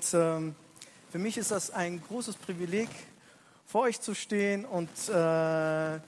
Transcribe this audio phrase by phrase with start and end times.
[0.00, 0.54] Und ähm,
[1.10, 2.88] für mich ist das ein großes Privileg,
[3.66, 6.00] vor euch zu stehen und äh,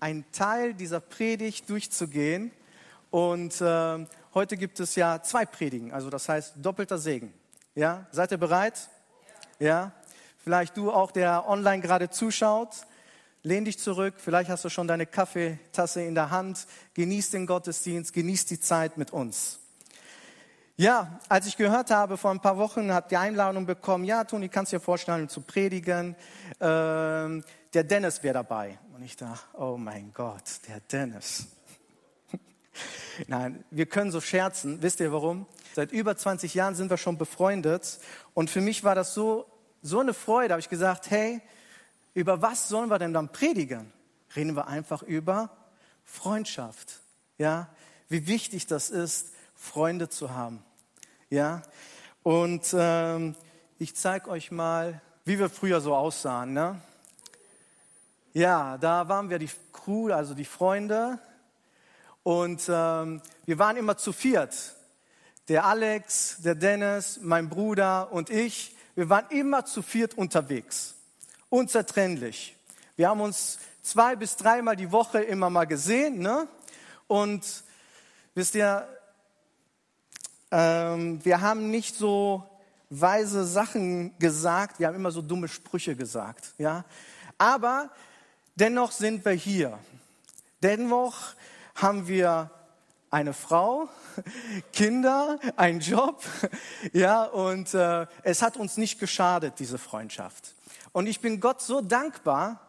[0.00, 2.50] einen Teil dieser Predigt durchzugehen.
[3.10, 7.32] Und äh, heute gibt es ja zwei Predigen, also das heißt doppelter Segen.
[7.74, 8.90] Ja, seid ihr bereit?
[9.58, 9.92] Ja.
[10.44, 12.86] Vielleicht du auch, der online gerade zuschaut.
[13.42, 16.66] Lehn dich zurück, vielleicht hast du schon deine Kaffeetasse in der Hand.
[16.92, 19.60] Genieß den Gottesdienst, genieß die Zeit mit uns.
[20.78, 24.50] Ja, als ich gehört habe, vor ein paar Wochen hat die Einladung bekommen, ja, Toni,
[24.50, 26.14] kannst dir vorstellen, zu predigen.
[26.60, 28.78] Ähm, der Dennis wäre dabei.
[28.94, 31.46] Und ich dachte, oh mein Gott, der Dennis.
[33.26, 34.82] Nein, wir können so scherzen.
[34.82, 35.46] Wisst ihr warum?
[35.74, 37.98] Seit über 20 Jahren sind wir schon befreundet.
[38.34, 39.46] Und für mich war das so,
[39.80, 40.52] so eine Freude.
[40.52, 41.40] Habe ich gesagt, hey,
[42.12, 43.94] über was sollen wir denn dann predigen?
[44.34, 45.56] Reden wir einfach über
[46.04, 47.00] Freundschaft.
[47.38, 47.70] Ja,
[48.10, 50.62] wie wichtig das ist, Freunde zu haben.
[51.28, 51.62] Ja,
[52.22, 53.34] und ähm,
[53.80, 56.52] ich zeige euch mal, wie wir früher so aussahen.
[56.52, 56.80] Ne?
[58.32, 61.18] Ja, da waren wir die Crew, also die Freunde.
[62.22, 64.76] Und ähm, wir waren immer zu viert.
[65.48, 68.76] Der Alex, der Dennis, mein Bruder und ich.
[68.94, 70.94] Wir waren immer zu viert unterwegs.
[71.48, 72.54] Unzertrennlich.
[72.94, 76.20] Wir haben uns zwei bis dreimal die Woche immer mal gesehen.
[76.20, 76.46] Ne?
[77.08, 77.64] Und
[78.34, 78.86] wisst ihr,
[80.50, 82.44] ähm, wir haben nicht so
[82.90, 86.84] weise Sachen gesagt, wir haben immer so dumme Sprüche gesagt, ja.
[87.38, 87.90] Aber
[88.54, 89.78] dennoch sind wir hier.
[90.62, 91.34] Dennoch
[91.74, 92.50] haben wir
[93.10, 93.88] eine Frau,
[94.72, 96.22] Kinder, einen Job,
[96.92, 100.54] ja, und äh, es hat uns nicht geschadet, diese Freundschaft.
[100.92, 102.60] Und ich bin Gott so dankbar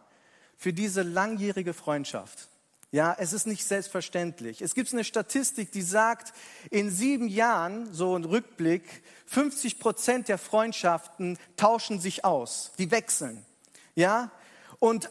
[0.56, 2.47] für diese langjährige Freundschaft.
[2.90, 4.62] Ja, es ist nicht selbstverständlich.
[4.62, 6.32] Es gibt eine Statistik, die sagt,
[6.70, 13.44] in sieben Jahren, so ein Rückblick, 50 Prozent der Freundschaften tauschen sich aus, die wechseln.
[13.94, 14.30] Ja,
[14.78, 15.10] und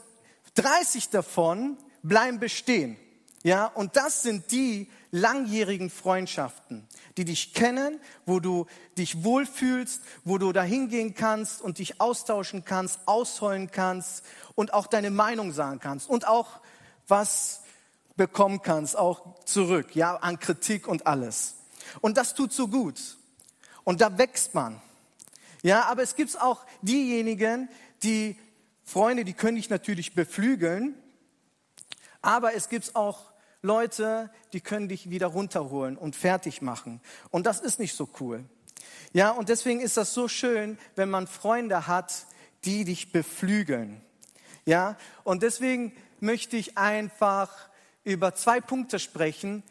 [0.56, 2.98] 30 davon bleiben bestehen.
[3.44, 8.66] Ja, und das sind die langjährigen Freundschaften, die dich kennen, wo du
[8.98, 14.88] dich wohlfühlst, wo du dahin gehen kannst und dich austauschen kannst, ausheulen kannst und auch
[14.88, 16.60] deine Meinung sagen kannst und auch
[17.08, 17.62] was
[18.18, 21.56] bekommen kannst, auch zurück, ja, an Kritik und alles.
[22.02, 23.18] Und das tut so gut.
[23.84, 24.82] Und da wächst man.
[25.64, 27.70] Ja, aber es gibt auch diejenigen,
[28.04, 28.38] die
[28.84, 30.96] Freunde, die können dich natürlich beflügeln,
[32.22, 37.02] aber es gibt auch Leute, die können dich wieder runterholen und fertig machen.
[37.32, 38.46] Und das ist nicht so cool.
[39.14, 42.28] Ja, und deswegen ist das so schön, wenn man Freunde hat,
[42.66, 44.02] die dich beflügeln.
[44.66, 47.70] Ja, und deswegen möchte ich einfach
[48.08, 49.64] über zwei Punkte sprechen.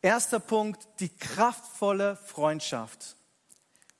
[0.00, 3.16] Erster Punkt, die kraftvolle Freundschaft.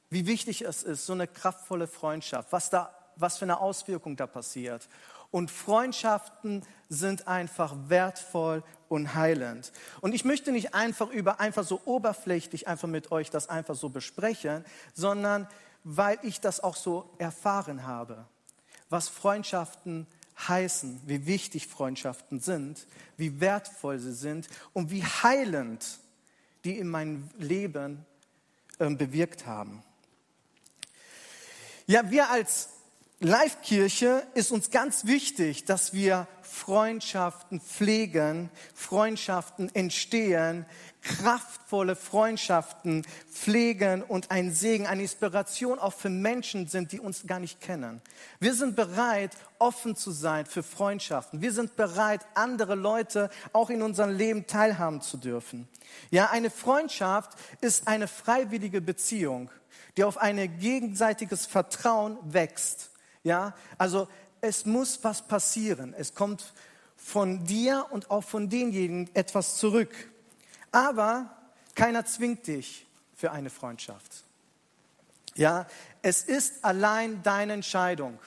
[0.08, 4.26] Wie wichtig es ist, so eine kraftvolle Freundschaft, was, da, was für eine Auswirkung da
[4.26, 4.88] passiert.
[5.30, 9.72] Und Freundschaften sind einfach wertvoll und heilend.
[10.00, 13.90] Und ich möchte nicht einfach über, einfach so oberflächlich einfach mit euch das einfach so
[13.90, 15.46] besprechen, sondern
[15.84, 18.24] weil ich das auch so erfahren habe,
[18.88, 20.06] was Freundschaften
[20.38, 22.86] heißen, wie wichtig Freundschaften sind,
[23.16, 25.98] wie wertvoll sie sind und wie heilend
[26.64, 28.04] die in meinem Leben
[28.78, 29.82] äh, bewirkt haben.
[31.86, 32.70] Ja, wir als
[33.20, 40.66] Live-Kirche ist uns ganz wichtig, dass wir Freundschaften pflegen, Freundschaften entstehen,
[41.00, 47.40] kraftvolle Freundschaften pflegen und ein Segen, eine Inspiration auch für Menschen sind, die uns gar
[47.40, 48.02] nicht kennen.
[48.38, 51.40] Wir sind bereit, offen zu sein für Freundschaften.
[51.40, 55.66] Wir sind bereit, andere Leute auch in unserem Leben teilhaben zu dürfen.
[56.10, 57.30] Ja, eine Freundschaft
[57.62, 59.50] ist eine freiwillige Beziehung,
[59.96, 62.90] die auf ein gegenseitiges Vertrauen wächst.
[63.26, 64.06] Ja, also
[64.40, 65.94] es muss was passieren.
[65.98, 66.52] Es kommt
[66.96, 69.92] von dir und auch von denjenigen etwas zurück.
[70.70, 71.36] Aber
[71.74, 72.86] keiner zwingt dich
[73.16, 74.22] für eine Freundschaft.
[75.34, 75.66] Ja,
[76.02, 78.20] es ist allein deine Entscheidung.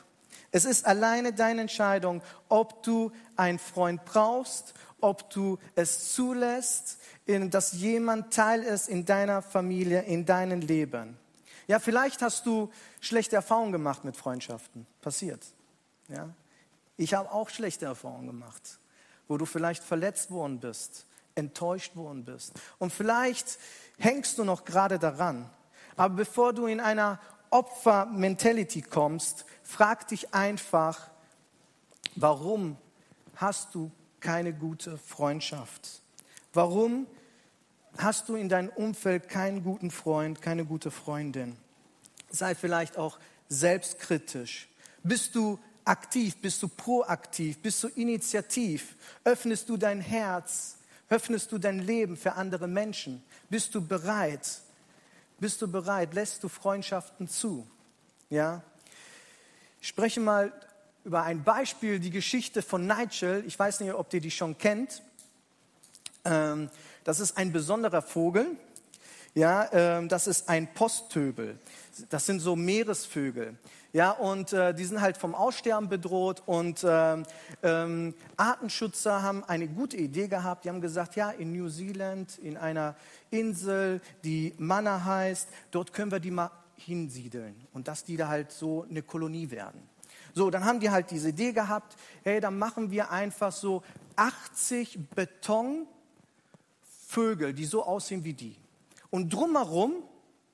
[0.52, 7.72] Es ist alleine deine Entscheidung, ob du einen Freund brauchst, ob du es zulässt, dass
[7.72, 11.18] jemand Teil ist in deiner Familie, in deinem Leben.
[11.70, 14.88] Ja, vielleicht hast du schlechte Erfahrungen gemacht mit Freundschaften.
[15.02, 15.46] Passiert.
[16.08, 16.34] Ja?
[16.98, 18.80] Ich habe auch schlechte Erfahrungen gemacht,
[19.28, 21.06] wo du vielleicht verletzt worden bist,
[21.36, 22.54] enttäuscht worden bist.
[22.80, 23.60] Und vielleicht
[24.00, 25.48] hängst du noch gerade daran.
[25.96, 27.20] Aber bevor du in einer
[27.52, 31.12] Opfer-Mentality kommst, frag dich einfach,
[32.16, 32.78] warum
[33.36, 36.02] hast du keine gute Freundschaft?
[36.52, 37.06] Warum
[38.00, 41.58] hast du in deinem Umfeld keinen guten Freund, keine gute Freundin?
[42.30, 43.20] Sei vielleicht auch
[43.50, 44.68] selbstkritisch.
[45.04, 46.38] Bist du aktiv?
[46.42, 47.58] Bist du proaktiv?
[47.60, 48.96] Bist du initiativ?
[49.24, 50.78] Öffnest du dein Herz?
[51.10, 53.24] Öffnest du dein Leben für andere Menschen?
[53.50, 54.62] Bist du bereit?
[55.40, 56.14] Bist du bereit?
[56.14, 57.68] Lässt du Freundschaften zu?
[58.30, 58.62] Ja?
[59.82, 60.54] Ich spreche mal
[61.04, 63.44] über ein Beispiel, die Geschichte von Nigel.
[63.48, 65.02] Ich weiß nicht, ob ihr die schon kennt.
[66.26, 66.70] Ähm,
[67.04, 68.58] das ist ein besonderer Vogel.
[69.36, 71.58] Ja, ähm, das ist ein Posttöbel.
[72.10, 73.58] Das sind so Meeresvögel.
[73.92, 77.26] Ja, und äh, die sind halt vom Aussterben bedroht und ähm,
[77.64, 80.66] ähm, Artenschützer haben eine gute Idee gehabt.
[80.66, 82.96] Die haben gesagt, ja, in New Zealand, in einer
[83.32, 88.52] Insel, die Manna heißt, dort können wir die mal hinsiedeln und dass die da halt
[88.52, 89.82] so eine Kolonie werden.
[90.36, 93.82] So, dann haben die halt diese Idee gehabt, hey, dann machen wir einfach so
[94.16, 95.00] 80
[97.10, 98.56] Betonvögel, die so aussehen wie die.
[99.10, 100.04] Und drumherum,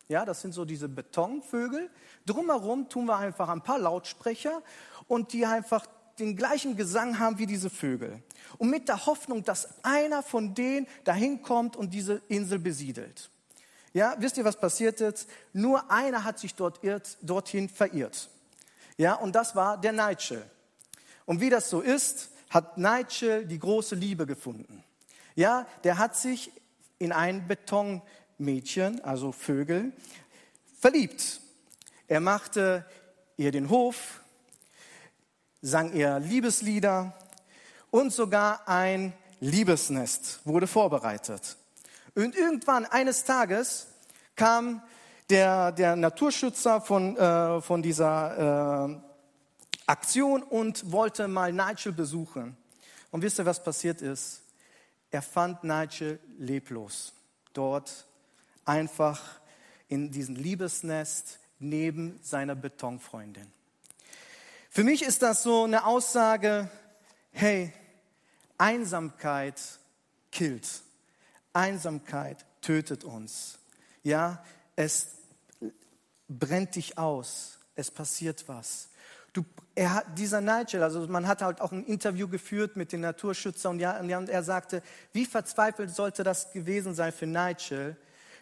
[0.07, 1.89] ja, das sind so diese Betonvögel,
[2.25, 4.61] drumherum tun wir einfach ein paar Lautsprecher
[5.07, 5.85] und die einfach
[6.17, 8.23] den gleichen Gesang haben wie diese Vögel.
[8.57, 13.29] Und mit der Hoffnung, dass einer von denen dahin kommt und diese Insel besiedelt.
[13.93, 15.29] Ja, wisst ihr, was passiert ist?
[15.51, 18.29] Nur einer hat sich dort irrt, dorthin verirrt.
[18.97, 20.49] Ja, und das war der Nigel.
[21.25, 24.85] Und wie das so ist, hat Nigel die große Liebe gefunden.
[25.35, 26.51] Ja, der hat sich
[26.97, 29.91] in ein Betonmädchen, also Vögel,
[30.79, 31.41] verliebt.
[32.07, 32.85] Er machte
[33.37, 34.21] ihr den Hof,
[35.61, 37.13] sang ihr Liebeslieder
[37.91, 41.57] und sogar ein Liebesnest wurde vorbereitet.
[42.13, 43.87] Und irgendwann eines Tages
[44.35, 44.81] kam
[45.29, 49.01] der, der Naturschützer von, äh, von dieser äh,
[49.85, 52.55] Aktion und wollte mal Nigel besuchen.
[53.11, 54.44] Und wisst ihr, was passiert ist?
[55.11, 57.13] Er fand Nigel leblos.
[57.53, 58.07] Dort
[58.65, 59.21] einfach
[59.87, 63.51] in diesem Liebesnest neben seiner Betonfreundin.
[64.69, 66.69] Für mich ist das so eine Aussage,
[67.31, 67.71] hey,
[68.57, 69.61] Einsamkeit
[70.31, 70.67] killt.
[71.53, 73.57] Einsamkeit tötet uns.
[74.03, 74.43] Ja,
[74.75, 75.07] es
[76.27, 78.89] brennt dich aus, es passiert was.
[79.35, 79.43] Du,
[79.75, 83.79] er dieser Nigel, also man hat halt auch ein Interview geführt mit den Naturschützern und,
[83.81, 87.97] ja, und er sagte, wie verzweifelt sollte das gewesen sein für Nigel,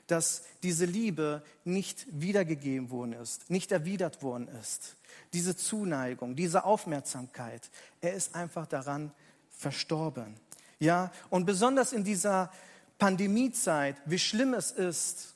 [0.06, 4.98] dass diese Liebe nicht wiedergegeben worden ist, nicht erwidert worden ist.
[5.34, 9.12] Diese Zuneigung, diese Aufmerksamkeit, er ist einfach daran
[9.50, 10.36] verstorben.
[10.78, 12.51] Ja, und besonders in dieser
[13.00, 15.32] Pandemiezeit, wie schlimm es ist,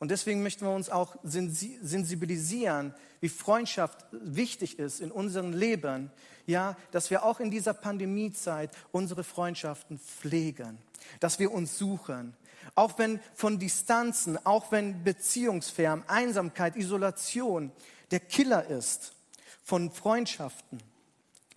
[0.00, 6.10] und deswegen möchten wir uns auch sensibilisieren, wie Freundschaft wichtig ist in unserem Leben.
[6.46, 10.78] Ja, dass wir auch in dieser Pandemiezeit unsere Freundschaften pflegen,
[11.20, 12.34] dass wir uns suchen.
[12.74, 17.70] Auch wenn von Distanzen, auch wenn Beziehungsfern, Einsamkeit, Isolation
[18.10, 19.12] der Killer ist
[19.62, 20.80] von Freundschaften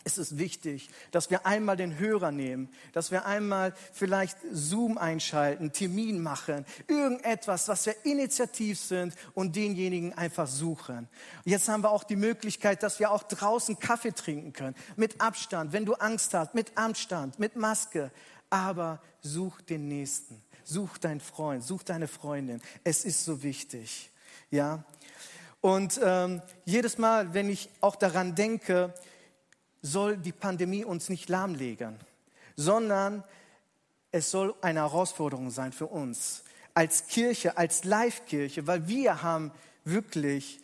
[0.04, 5.72] ist es wichtig, dass wir einmal den Hörer nehmen, dass wir einmal vielleicht Zoom einschalten,
[5.72, 11.08] Termin machen, irgendetwas, was wir initiativ sind und denjenigen einfach suchen.
[11.46, 15.74] Jetzt haben wir auch die Möglichkeit, dass wir auch draußen Kaffee trinken können, mit Abstand,
[15.74, 18.12] wenn du Angst hast, mit Abstand, mit Maske,
[18.50, 22.62] aber such den Nächsten, such deinen Freund, such deine Freundin.
[22.84, 24.12] Es ist so wichtig,
[24.52, 24.84] ja.
[25.62, 28.94] Und ähm, jedes Mal, wenn ich auch daran denke,
[29.84, 32.00] soll die Pandemie uns nicht lahmlegen,
[32.56, 33.24] sondern
[34.12, 39.52] es soll eine Herausforderung sein für uns als Kirche, als Live-Kirche, weil wir haben
[39.84, 40.60] wirklich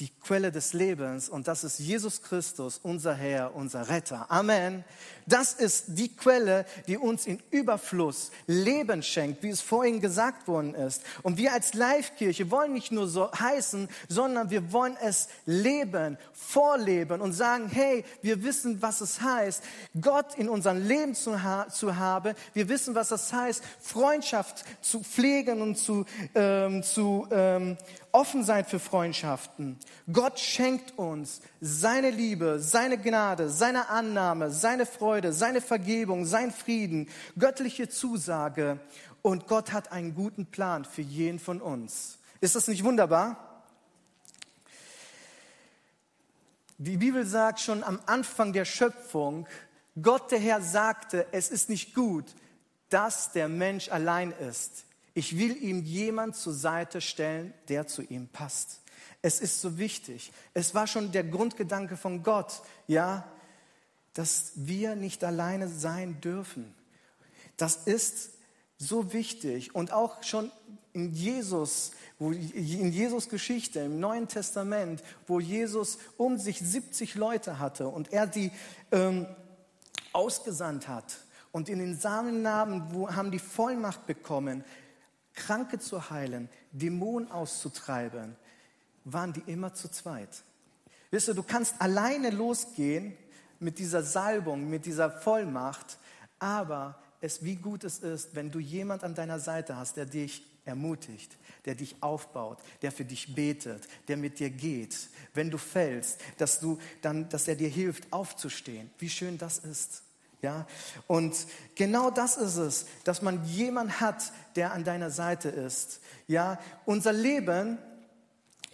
[0.00, 4.30] die Quelle des Lebens und das ist Jesus Christus, unser Herr, unser Retter.
[4.30, 4.84] Amen.
[5.26, 10.74] Das ist die Quelle, die uns in Überfluss Leben schenkt, wie es vorhin gesagt worden
[10.74, 11.02] ist.
[11.22, 17.20] Und wir als Live-Kirche wollen nicht nur so heißen, sondern wir wollen es leben, vorleben
[17.20, 19.62] und sagen, hey, wir wissen, was es heißt,
[20.00, 22.34] Gott in unserem Leben zu, ha zu haben.
[22.52, 27.78] Wir wissen, was es heißt, Freundschaft zu pflegen und zu, ähm, zu ähm,
[28.14, 29.76] offen sein für Freundschaften.
[30.12, 37.08] Gott schenkt uns seine Liebe, seine Gnade, seine Annahme, seine Freude, seine Vergebung, sein Frieden,
[37.36, 38.78] göttliche Zusage.
[39.20, 42.18] Und Gott hat einen guten Plan für jeden von uns.
[42.40, 43.64] Ist das nicht wunderbar?
[46.78, 49.46] Die Bibel sagt schon am Anfang der Schöpfung,
[50.00, 52.26] Gott der Herr sagte, es ist nicht gut,
[52.90, 54.84] dass der Mensch allein ist.
[55.14, 58.80] Ich will ihm jemand zur Seite stellen, der zu ihm passt.
[59.22, 60.32] Es ist so wichtig.
[60.52, 63.26] Es war schon der Grundgedanke von Gott, ja,
[64.12, 66.74] dass wir nicht alleine sein dürfen.
[67.56, 68.30] Das ist
[68.76, 70.50] so wichtig und auch schon
[70.92, 77.58] in Jesus, wo, in Jesus Geschichte im Neuen Testament, wo Jesus um sich 70 Leute
[77.58, 78.52] hatte und er die
[78.92, 79.26] ähm,
[80.12, 81.18] ausgesandt hat
[81.50, 84.64] und in den Samennamen haben die Vollmacht bekommen,
[85.34, 88.36] Kranke zu heilen, Dämonen auszutreiben,
[89.04, 90.42] waren die immer zu zweit.
[91.10, 93.16] Wisst du, du kannst alleine losgehen
[93.60, 95.98] mit dieser Salbung, mit dieser Vollmacht,
[96.38, 100.44] aber es, wie gut es ist, wenn du jemand an deiner Seite hast, der dich
[100.64, 105.08] ermutigt, der dich aufbaut, der für dich betet, der mit dir geht.
[105.34, 108.90] Wenn du fällst, dass du dann, dass er dir hilft, aufzustehen.
[108.98, 110.02] Wie schön das ist.
[110.44, 110.66] Ja,
[111.06, 111.34] und
[111.74, 116.02] genau das ist es, dass man jemand hat, der an deiner Seite ist.
[116.26, 117.78] Ja, unser Leben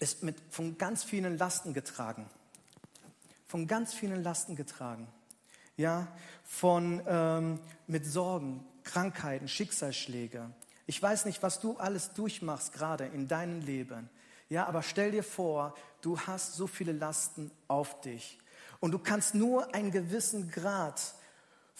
[0.00, 2.26] ist mit, von ganz vielen Lasten getragen.
[3.46, 5.06] Von ganz vielen Lasten getragen.
[5.76, 6.08] Ja,
[6.42, 10.50] von, ähm, mit Sorgen, Krankheiten, Schicksalsschläge.
[10.86, 14.10] Ich weiß nicht, was du alles durchmachst gerade in deinem Leben.
[14.48, 18.40] Ja, aber stell dir vor, du hast so viele Lasten auf dich.
[18.80, 21.00] Und du kannst nur einen gewissen Grad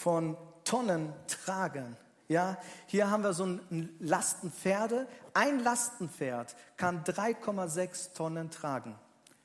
[0.01, 1.95] von Tonnen tragen.
[2.27, 5.07] Ja, hier haben wir so ein Lastenpferde.
[5.35, 8.95] Ein Lastenpferd kann 3,6 Tonnen tragen.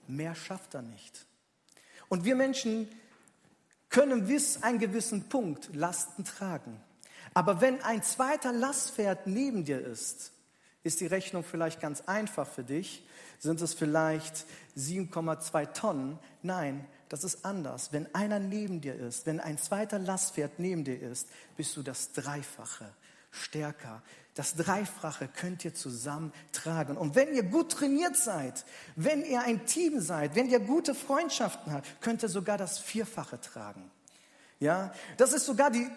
[0.08, 1.26] Mehr schafft er nicht.
[2.08, 2.88] Und wir Menschen
[3.90, 6.80] können bis einen gewissen Punkt Lasten tragen.
[7.34, 10.32] Aber wenn ein zweiter Lastpferd neben dir ist,
[10.84, 13.06] ist die Rechnung vielleicht ganz einfach für dich.
[13.40, 14.46] Sind es vielleicht
[14.78, 16.18] 7,2 Tonnen?
[16.44, 16.86] Nein,
[17.16, 17.94] das ist anders.
[17.94, 22.12] Wenn einer neben dir ist, wenn ein zweiter Lastpferd neben dir ist, bist du das
[22.12, 22.86] Dreifache
[23.32, 24.02] stärker.
[24.34, 26.98] Das Dreifache könnt ihr zusammen tragen.
[26.98, 28.66] Und wenn ihr gut trainiert seid,
[28.98, 33.40] wenn ihr ein Team seid, wenn ihr gute Freundschaften habt, könnt ihr sogar das Vierfache
[33.40, 33.90] tragen.
[34.60, 35.88] Ja, das ist sogar die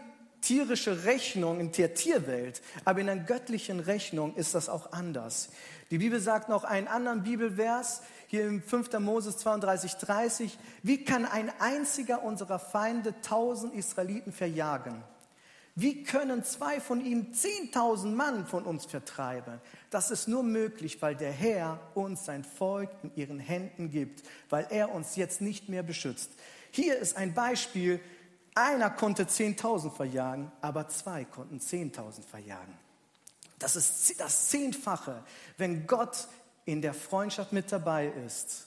[0.40, 5.48] tierische Rechnung in der Tierwelt, aber in der göttlichen Rechnung ist das auch anders.
[5.90, 8.98] Die Bibel sagt noch einen anderen Bibelvers, hier im 5.
[9.00, 15.02] Moses 32, 30, wie kann ein einziger unserer Feinde tausend Israeliten verjagen?
[15.74, 19.60] Wie können zwei von ihnen zehntausend Mann von uns vertreiben?
[19.90, 24.66] Das ist nur möglich, weil der Herr uns sein Volk in ihren Händen gibt, weil
[24.70, 26.30] er uns jetzt nicht mehr beschützt.
[26.70, 28.00] Hier ist ein Beispiel,
[28.54, 32.74] einer konnte zehntausend verjagen, aber zwei konnten zehntausend verjagen.
[33.58, 35.22] Das ist das Zehnfache.
[35.56, 36.28] Wenn Gott
[36.68, 38.66] in der Freundschaft mit dabei ist,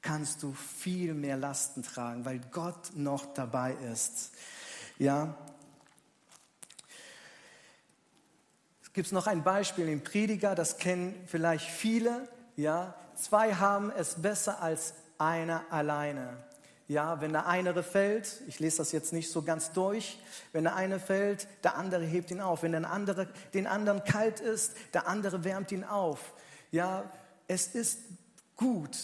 [0.00, 4.32] kannst du viel mehr Lasten tragen, weil Gott noch dabei ist.
[4.98, 5.32] Ja,
[8.92, 12.28] gibt es noch ein Beispiel im Prediger, das kennen vielleicht viele.
[12.56, 16.42] Ja, zwei haben es besser als einer alleine.
[16.88, 20.18] Ja, wenn der eine fällt, ich lese das jetzt nicht so ganz durch,
[20.50, 22.64] wenn der eine fällt, der andere hebt ihn auf.
[22.64, 26.32] Wenn der andere den anderen kalt ist, der andere wärmt ihn auf.
[26.72, 27.12] Ja,
[27.48, 28.00] es ist
[28.56, 28.96] gut,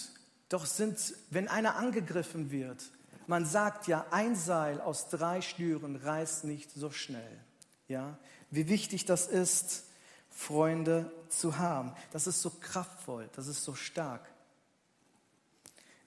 [0.49, 2.91] doch sind, wenn einer angegriffen wird,
[3.27, 7.39] man sagt ja, ein Seil aus drei Schnüren reißt nicht so schnell.
[7.87, 8.19] Ja,
[8.51, 9.85] wie wichtig das ist,
[10.31, 11.93] Freunde zu haben.
[12.11, 14.27] Das ist so kraftvoll, das ist so stark.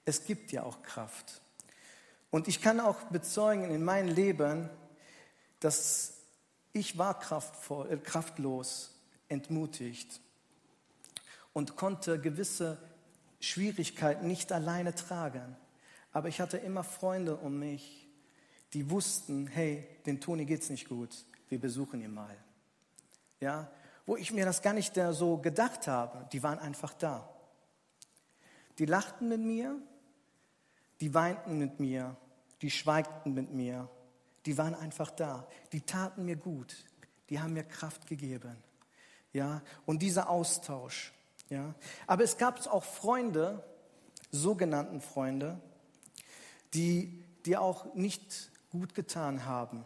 [0.04, 1.40] Es gibt ja auch Kraft.
[2.32, 4.68] Und ich kann auch bezeugen in meinem Leben,
[5.60, 6.14] dass
[6.72, 8.90] ich war kraftvoll, äh, kraftlos,
[9.28, 10.21] entmutigt
[11.52, 12.78] und konnte gewisse
[13.40, 15.56] Schwierigkeiten nicht alleine tragen.
[16.12, 18.08] Aber ich hatte immer Freunde um mich,
[18.72, 22.36] die wussten, hey, den Toni geht's nicht gut, wir besuchen ihn mal.
[23.40, 23.70] Ja,
[24.06, 27.28] wo ich mir das gar nicht so gedacht habe, die waren einfach da.
[28.78, 29.76] Die lachten mit mir,
[31.00, 32.16] die weinten mit mir,
[32.62, 33.88] die schweigten mit mir,
[34.46, 36.76] die waren einfach da, die taten mir gut,
[37.28, 38.56] die haben mir Kraft gegeben.
[39.32, 41.12] Ja, und dieser Austausch,
[41.52, 41.74] ja.
[42.06, 43.62] Aber es gab auch Freunde,
[44.30, 45.60] sogenannten Freunde,
[46.74, 49.84] die, die auch nicht gut getan haben.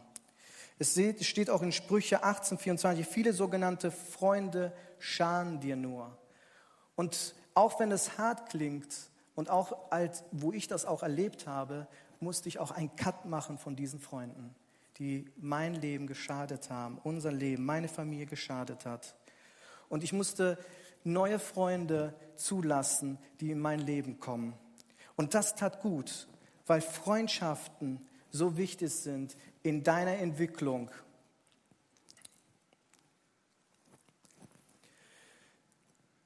[0.79, 6.17] Es steht auch in Sprüche 18, 24, viele sogenannte Freunde schaden dir nur.
[6.95, 8.95] Und auch wenn es hart klingt
[9.35, 11.89] und auch als, wo ich das auch erlebt habe,
[12.21, 14.55] musste ich auch einen Cut machen von diesen Freunden,
[14.99, 19.15] die mein Leben geschadet haben, unser Leben, meine Familie geschadet hat.
[19.89, 20.59] Und ich musste
[21.07, 24.55] neue Freunde zulassen, die in mein Leben kommen.
[25.17, 26.29] Und das tat gut,
[26.67, 30.91] weil Freundschaften so wichtig sind in deiner Entwicklung.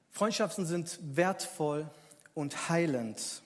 [0.09, 1.89] Freundschaften sind wertvoll
[2.33, 3.41] und heilend.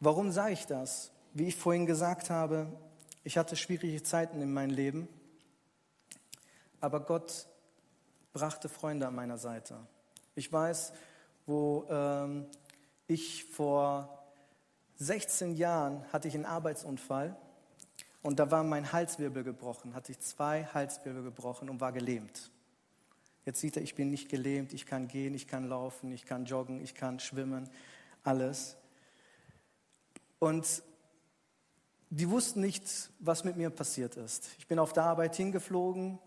[0.00, 1.12] Warum sage ich das?
[1.34, 2.66] Wie ich vorhin gesagt habe,
[3.22, 5.08] ich hatte schwierige Zeiten in meinem Leben.
[6.80, 7.46] aber Gott
[8.32, 9.76] brachte Freunde an meiner Seite.
[10.34, 10.92] Ich weiß,
[11.46, 12.46] wo ähm,
[13.06, 14.24] ich vor
[14.96, 17.36] 16 Jahren hatte ich einen Arbeitsunfall
[18.22, 22.50] und da war mein Halswirbel gebrochen, hatte ich zwei Halswirbel gebrochen und war gelähmt.
[23.46, 26.44] Jetzt sieht er, ich bin nicht gelähmt, ich kann gehen, ich kann laufen, ich kann
[26.44, 27.68] joggen, ich kann schwimmen,
[28.22, 28.76] alles.
[30.38, 30.82] Und
[32.10, 34.50] die wussten nicht, was mit mir passiert ist.
[34.58, 36.18] Ich bin auf der Arbeit hingeflogen,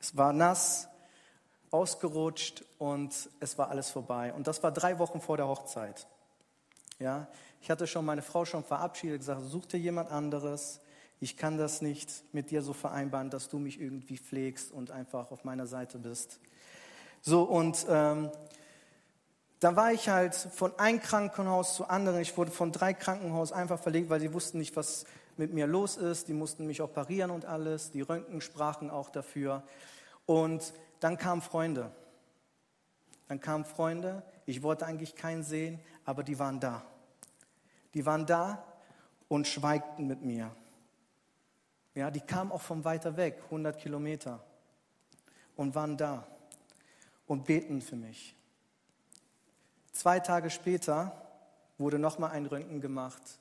[0.00, 0.88] es war nass,
[1.72, 4.32] ausgerutscht und es war alles vorbei.
[4.34, 6.06] Und das war drei Wochen vor der Hochzeit.
[7.00, 7.26] Ja,
[7.60, 10.80] ich hatte schon meine Frau schon verabschiedet, gesagt, such dir jemand anderes.
[11.18, 15.30] Ich kann das nicht mit dir so vereinbaren, dass du mich irgendwie pflegst und einfach
[15.30, 16.38] auf meiner Seite bist.
[17.22, 18.30] So, und ähm,
[19.60, 22.20] dann war ich halt von einem Krankenhaus zu anderen.
[22.20, 25.04] Ich wurde von drei Krankenhäusern einfach verlegt, weil sie wussten nicht, was
[25.36, 26.28] mit mir los ist.
[26.28, 27.92] Die mussten mich operieren und alles.
[27.92, 29.62] Die Röntgen sprachen auch dafür.
[30.26, 31.90] Und dann kamen Freunde.
[33.26, 34.22] Dann kamen Freunde.
[34.46, 36.84] Ich wollte eigentlich keinen sehen, aber die waren da.
[37.94, 38.64] Die waren da
[39.26, 40.54] und schweigten mit mir.
[41.96, 44.44] Ja, die kamen auch von weiter weg, 100 Kilometer,
[45.56, 46.24] und waren da
[47.26, 48.36] und beten für mich.
[49.90, 51.20] Zwei Tage später
[51.78, 53.40] wurde nochmal ein Röntgen gemacht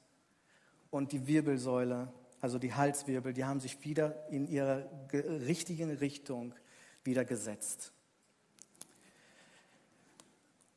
[0.90, 4.84] und die Wirbelsäule, also die Halswirbel, die haben sich wieder in ihrer
[5.14, 6.56] richtigen Richtung
[7.04, 7.92] wieder gesetzt.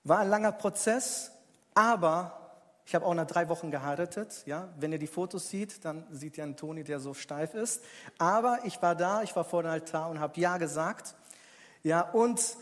[0.04, 1.32] War ein langer Prozess,
[1.74, 2.44] aber
[2.86, 4.42] ich habe auch nach drei Wochen geheiratet.
[4.46, 4.68] Ja?
[4.78, 7.82] Wenn ihr die Fotos seht, dann sieht ihr einen Toni, der so steif ist.
[8.18, 11.14] Aber ich war da, ich war vor dem Altar und habe Ja gesagt.
[11.82, 12.56] Ja, und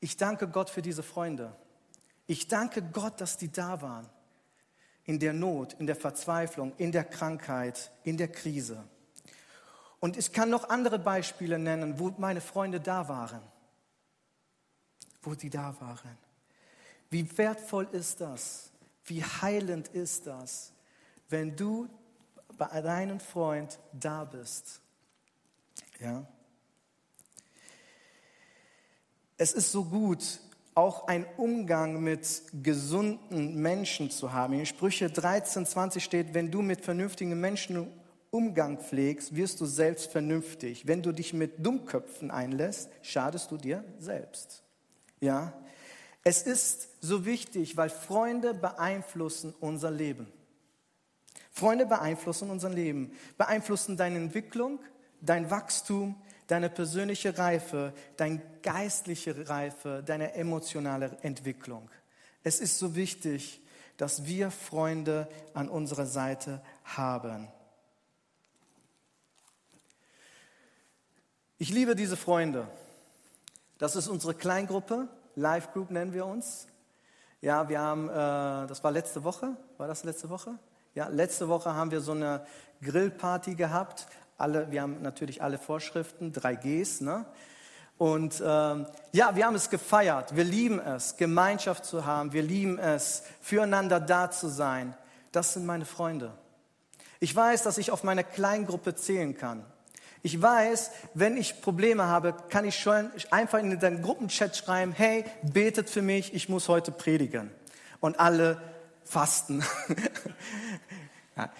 [0.00, 1.54] ich danke Gott für diese Freunde.
[2.26, 4.08] Ich danke Gott, dass die da waren.
[5.04, 8.84] In der Not, in der Verzweiflung, in der Krankheit, in der Krise.
[10.02, 13.40] Und ich kann noch andere Beispiele nennen, wo meine Freunde da waren.
[15.22, 16.18] Wo die da waren.
[17.08, 18.72] Wie wertvoll ist das?
[19.04, 20.72] Wie heilend ist das,
[21.28, 21.88] wenn du
[22.58, 24.80] bei deinem Freund da bist?
[26.00, 26.26] Ja?
[29.36, 30.40] Es ist so gut,
[30.74, 34.54] auch einen Umgang mit gesunden Menschen zu haben.
[34.54, 38.01] In Sprüche 13, 20 steht, wenn du mit vernünftigen Menschen
[38.32, 40.86] Umgang pflegst, wirst du selbst vernünftig.
[40.86, 44.62] Wenn du dich mit Dummköpfen einlässt, schadest du dir selbst.
[45.20, 45.52] Ja?
[46.24, 50.26] Es ist so wichtig, weil Freunde beeinflussen unser Leben.
[51.50, 54.80] Freunde beeinflussen unser Leben, beeinflussen deine Entwicklung,
[55.20, 56.16] dein Wachstum,
[56.46, 61.90] deine persönliche Reife, deine geistliche Reife, deine emotionale Entwicklung.
[62.44, 63.60] Es ist so wichtig,
[63.98, 67.48] dass wir Freunde an unserer Seite haben.
[71.62, 72.66] Ich liebe diese Freunde.
[73.78, 76.66] Das ist unsere Kleingruppe, Live Group nennen wir uns.
[77.40, 80.58] Ja, wir haben, äh, das war letzte Woche, war das letzte Woche?
[80.96, 82.44] Ja, letzte Woche haben wir so eine
[82.80, 87.26] Grillparty gehabt alle, wir haben natürlich alle Vorschriften, 3Gs, ne?
[87.96, 90.34] Und ähm, ja, wir haben es gefeiert.
[90.34, 92.32] Wir lieben es, Gemeinschaft zu haben.
[92.32, 94.96] Wir lieben es, füreinander da zu sein.
[95.30, 96.32] Das sind meine Freunde.
[97.20, 99.64] Ich weiß, dass ich auf meine Kleingruppe zählen kann.
[100.24, 105.24] Ich weiß, wenn ich Probleme habe, kann ich schon einfach in den Gruppenchat schreiben, hey,
[105.42, 107.50] betet für mich, ich muss heute predigen.
[107.98, 108.62] Und alle
[109.04, 109.64] fasten.
[111.36, 111.50] ja.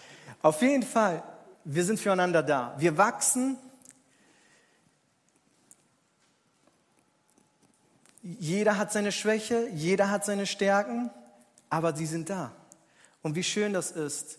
[0.42, 1.24] Auf jeden Fall,
[1.64, 2.74] wir sind füreinander da.
[2.78, 3.58] Wir wachsen.
[8.22, 11.10] Jeder hat seine Schwäche, jeder hat seine Stärken,
[11.68, 12.52] aber sie sind da.
[13.22, 14.38] Und wie schön das ist,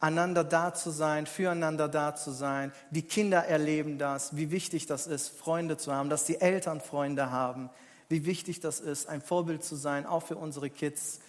[0.00, 2.72] einander da zu sein, füreinander da zu sein.
[2.90, 7.30] Die Kinder erleben das, wie wichtig das ist, Freunde zu haben, dass die Eltern Freunde
[7.30, 7.70] haben,
[8.08, 11.20] wie wichtig das ist, ein Vorbild zu sein, auch für unsere Kids.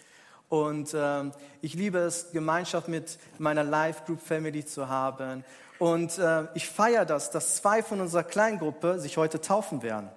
[0.47, 1.31] Und ähm,
[1.61, 5.43] ich liebe es, Gemeinschaft mit meiner Live Group Family zu haben.
[5.79, 10.09] Und äh, ich feiere das, dass zwei von unserer Kleingruppe sich heute taufen werden.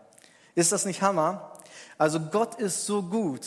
[0.54, 1.52] Ist das nicht Hammer?
[1.98, 3.46] Also Gott ist so gut,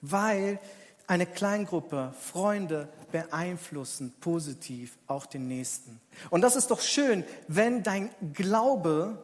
[0.00, 0.58] weil
[1.06, 6.00] eine Kleingruppe, Freunde beeinflussen positiv auch den Nächsten.
[6.30, 9.22] Und das ist doch schön, wenn dein Glaube,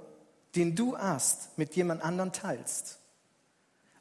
[0.54, 2.98] den du hast, mit jemand anderen teilst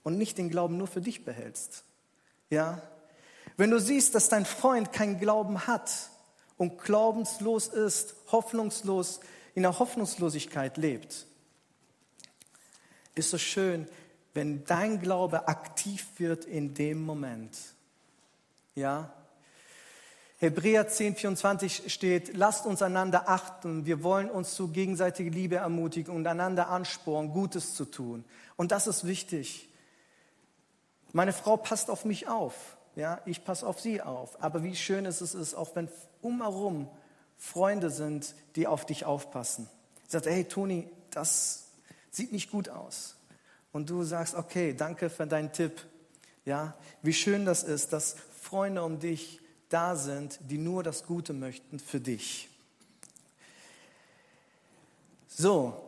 [0.03, 1.83] und nicht den Glauben nur für dich behältst.
[2.49, 2.81] Ja,
[3.57, 6.09] wenn du siehst, dass dein Freund keinen Glauben hat
[6.57, 9.19] und glaubenslos ist, hoffnungslos,
[9.55, 11.27] in der Hoffnungslosigkeit lebt,
[13.15, 13.87] ist so schön,
[14.33, 17.55] wenn dein Glaube aktiv wird in dem Moment.
[18.75, 19.13] Ja?
[20.43, 23.85] Hebräer 10, 24 steht, lasst uns einander achten.
[23.85, 28.25] Wir wollen uns zu gegenseitiger Liebe ermutigen und einander ansporen, Gutes zu tun.
[28.57, 29.69] Und das ist wichtig.
[31.13, 32.75] Meine Frau passt auf mich auf.
[32.97, 34.43] Ja, ich passe auf sie auf.
[34.43, 35.87] Aber wie schön ist es, auch wenn
[36.21, 36.89] umherum
[37.37, 39.69] Freunde sind, die auf dich aufpassen.
[40.09, 41.67] Sagt, hey Toni, das
[42.11, 43.15] sieht nicht gut aus.
[43.71, 45.85] Und du sagst, okay, danke für deinen Tipp.
[46.43, 49.39] Ja, wie schön das ist, dass Freunde um dich
[49.73, 52.49] da sind, die nur das Gute möchten für dich.
[55.27, 55.81] So,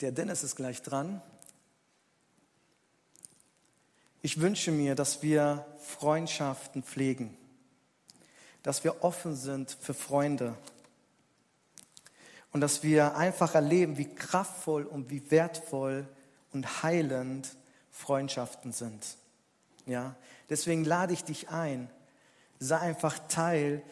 [0.00, 1.20] der Dennis ist gleich dran.
[4.22, 7.36] Ich wünsche mir, dass wir Freundschaften pflegen,
[8.62, 10.56] dass wir offen sind für Freunde
[12.52, 16.06] und dass wir einfach erleben, wie kraftvoll und wie wertvoll
[16.52, 17.56] und heilend
[17.90, 19.16] Freundschaften sind.
[19.84, 20.14] Ja,
[20.48, 21.90] deswegen lade ich dich ein,
[22.58, 23.82] sei einfach Teil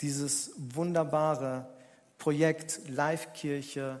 [0.00, 1.68] dieses wunderbare
[2.18, 4.00] Projekt Live-Kirche,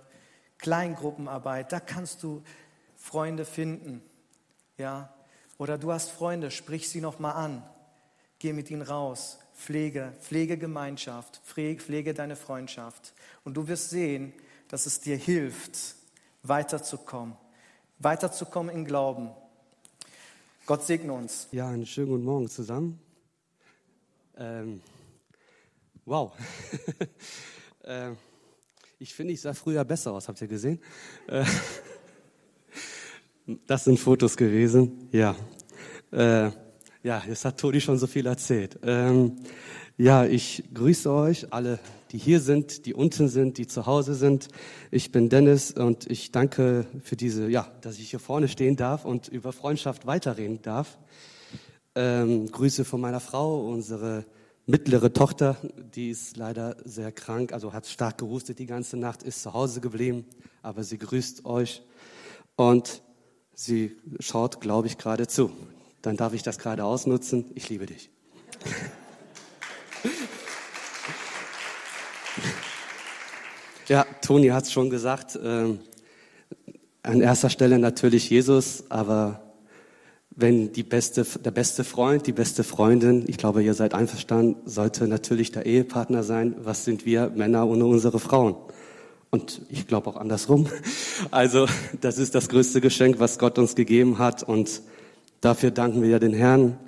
[0.58, 1.72] Kleingruppenarbeit.
[1.72, 2.42] Da kannst du
[2.96, 4.02] Freunde finden.
[4.78, 5.12] Ja,
[5.58, 7.62] oder du hast Freunde, sprich sie noch mal an.
[8.38, 9.38] Geh mit ihnen raus.
[9.54, 13.12] Pflege, pflege Gemeinschaft, pflege deine Freundschaft.
[13.44, 14.32] Und du wirst sehen,
[14.68, 15.96] dass es dir hilft,
[16.42, 17.36] weiterzukommen.
[17.98, 19.30] Weiterzukommen im Glauben.
[20.66, 21.48] Gott segne uns.
[21.52, 23.01] Ja, einen schönen guten Morgen zusammen.
[24.42, 24.80] Ähm,
[26.04, 26.32] wow.
[27.84, 28.10] äh,
[28.98, 30.80] ich finde, ich sah früher besser aus, habt ihr gesehen?
[31.28, 31.44] Äh,
[33.68, 35.36] das sind Fotos gewesen, ja.
[36.10, 36.50] Äh,
[37.04, 38.80] ja, jetzt hat Toni schon so viel erzählt.
[38.82, 39.36] Ähm,
[39.96, 41.78] ja, ich grüße euch alle,
[42.10, 44.48] die hier sind, die unten sind, die zu Hause sind.
[44.90, 49.04] Ich bin Dennis und ich danke für diese, ja, dass ich hier vorne stehen darf
[49.04, 50.98] und über Freundschaft weiterreden darf.
[51.94, 54.24] Ähm, Grüße von meiner Frau, unsere
[54.66, 55.56] mittlere Tochter,
[55.94, 59.80] die ist leider sehr krank, also hat stark gehustet die ganze Nacht, ist zu Hause
[59.80, 60.24] geblieben,
[60.62, 61.82] aber sie grüßt euch
[62.56, 63.02] und
[63.54, 65.50] sie schaut, glaube ich, gerade zu.
[66.00, 67.50] Dann darf ich das gerade ausnutzen.
[67.54, 68.10] Ich liebe dich.
[73.88, 75.36] Ja, Toni hat es schon gesagt.
[75.36, 75.74] Äh,
[77.02, 79.51] an erster Stelle natürlich Jesus, aber
[80.34, 85.06] wenn die beste, der beste Freund, die beste Freundin, ich glaube, ihr seid einverstanden, sollte
[85.06, 86.56] natürlich der Ehepartner sein.
[86.58, 88.56] Was sind wir Männer ohne unsere Frauen?
[89.30, 90.68] Und ich glaube auch andersrum.
[91.30, 91.66] Also
[92.00, 94.82] das ist das größte Geschenk, was Gott uns gegeben hat und
[95.40, 96.78] dafür danken wir ja den Herrn.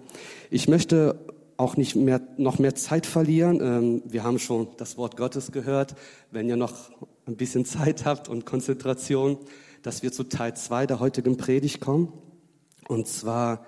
[0.50, 1.18] Ich möchte
[1.57, 3.61] auch nicht mehr, noch mehr Zeit verlieren.
[3.62, 5.94] Ähm, wir haben schon das Wort Gottes gehört.
[6.33, 6.90] Wenn ihr noch
[7.26, 9.38] ein bisschen Zeit habt und Konzentration,
[9.83, 12.12] dass wir zu Teil zwei der heutigen Predigt kommen.
[12.88, 13.64] Und zwar,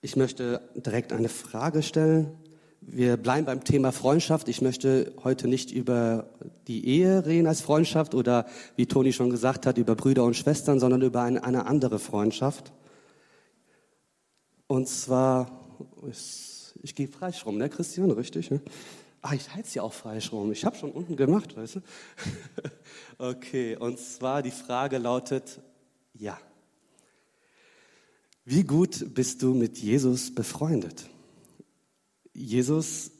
[0.00, 2.36] ich möchte direkt eine Frage stellen.
[2.80, 4.48] Wir bleiben beim Thema Freundschaft.
[4.48, 6.30] Ich möchte heute nicht über
[6.66, 10.80] die Ehe reden als Freundschaft oder, wie Toni schon gesagt hat, über Brüder und Schwestern,
[10.80, 12.72] sondern über eine, eine andere Freundschaft.
[14.66, 15.68] Und zwar,
[16.82, 18.10] ich gehe falsch rum, ne, Christian?
[18.10, 18.50] Richtig?
[18.50, 18.60] Ne?
[19.20, 20.50] Ah, ich halte ja auch falsch rum.
[20.50, 21.80] Ich habe schon unten gemacht, weißt du?
[23.18, 25.60] okay, und zwar die Frage lautet,
[26.14, 26.36] ja.
[28.44, 31.08] Wie gut bist du mit Jesus befreundet?
[32.32, 33.12] Jesus,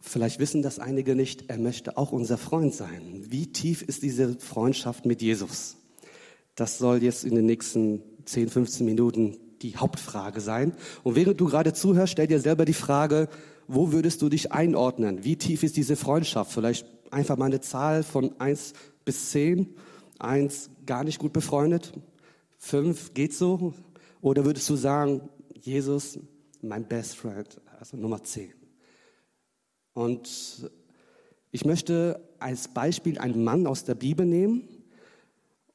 [0.00, 3.26] vielleicht wissen das einige nicht, er möchte auch unser Freund sein.
[3.28, 5.76] Wie tief ist diese Freundschaft mit Jesus?
[6.56, 10.72] Das soll jetzt in den nächsten 10, 15 Minuten die Hauptfrage sein.
[11.04, 13.28] Und während du gerade zuhörst, stell dir selber die Frage,
[13.68, 15.22] wo würdest du dich einordnen?
[15.22, 16.52] Wie tief ist diese Freundschaft?
[16.52, 18.72] Vielleicht einfach mal eine Zahl von 1
[19.04, 19.74] bis 10.
[20.18, 21.92] 1 gar nicht gut befreundet,
[22.58, 23.74] 5 geht so,
[24.24, 25.20] oder würdest du sagen,
[25.60, 26.18] Jesus,
[26.62, 28.54] mein Best Friend, also Nummer 10?
[29.92, 30.70] Und
[31.50, 34.66] ich möchte als Beispiel einen Mann aus der Bibel nehmen.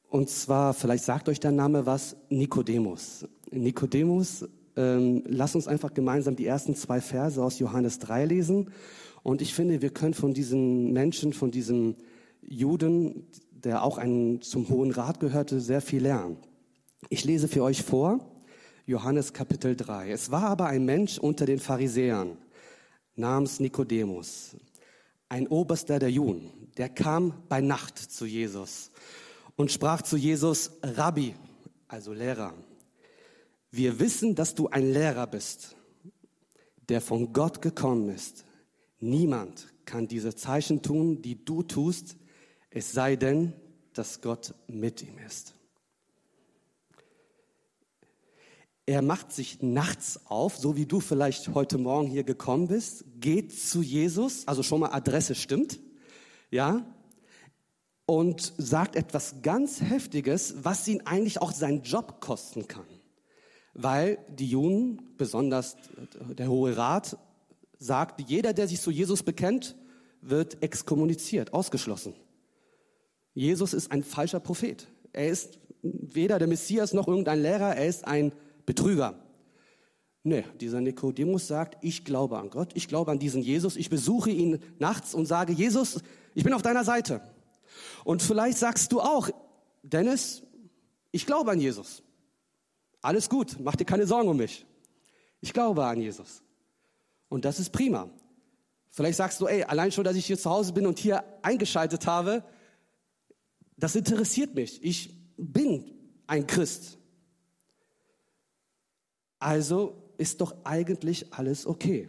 [0.08, 3.24] Und zwar, vielleicht sagt euch der Name was, Nikodemus.
[3.52, 8.72] Nikodemus, ähm, lass uns einfach gemeinsam die ersten zwei Verse aus Johannes 3 lesen.
[9.22, 11.94] Und ich finde, wir können von diesem Menschen, von diesem
[12.42, 16.36] Juden, der auch einen, zum Hohen Rat gehörte, sehr viel lernen.
[17.10, 18.26] Ich lese für euch vor.
[18.90, 20.10] Johannes Kapitel 3.
[20.10, 22.36] Es war aber ein Mensch unter den Pharisäern
[23.14, 24.56] namens Nikodemus,
[25.28, 28.90] ein Oberster der Juden, der kam bei Nacht zu Jesus
[29.54, 31.36] und sprach zu Jesus, Rabbi,
[31.86, 32.52] also Lehrer,
[33.70, 35.76] wir wissen, dass du ein Lehrer bist,
[36.88, 38.44] der von Gott gekommen ist.
[38.98, 42.16] Niemand kann diese Zeichen tun, die du tust,
[42.70, 43.52] es sei denn,
[43.92, 45.54] dass Gott mit ihm ist.
[48.90, 53.56] Er macht sich nachts auf, so wie du vielleicht heute Morgen hier gekommen bist, geht
[53.56, 55.78] zu Jesus, also schon mal Adresse stimmt,
[56.50, 56.84] ja,
[58.04, 62.88] und sagt etwas ganz Heftiges, was ihn eigentlich auch seinen Job kosten kann.
[63.74, 65.76] Weil die Juden, besonders
[66.36, 67.16] der Hohe Rat,
[67.78, 69.76] sagt, jeder, der sich zu Jesus bekennt,
[70.20, 72.14] wird exkommuniziert, ausgeschlossen.
[73.34, 74.88] Jesus ist ein falscher Prophet.
[75.12, 78.32] Er ist weder der Messias noch irgendein Lehrer, er ist ein
[78.70, 79.18] Betrüger.
[80.22, 84.30] Nee, dieser Nikodemus sagt, ich glaube an Gott, ich glaube an diesen Jesus, ich besuche
[84.30, 86.00] ihn nachts und sage, Jesus,
[86.36, 87.20] ich bin auf deiner Seite.
[88.04, 89.28] Und vielleicht sagst du auch,
[89.82, 90.44] Dennis,
[91.10, 92.04] ich glaube an Jesus.
[93.02, 94.64] Alles gut, mach dir keine Sorgen um mich.
[95.40, 96.44] Ich glaube an Jesus.
[97.28, 98.08] Und das ist prima.
[98.90, 102.06] Vielleicht sagst du, ey, allein schon, dass ich hier zu Hause bin und hier eingeschaltet
[102.06, 102.44] habe,
[103.76, 104.80] das interessiert mich.
[104.84, 105.84] Ich bin
[106.28, 106.99] ein Christ.
[109.40, 112.08] Also ist doch eigentlich alles okay.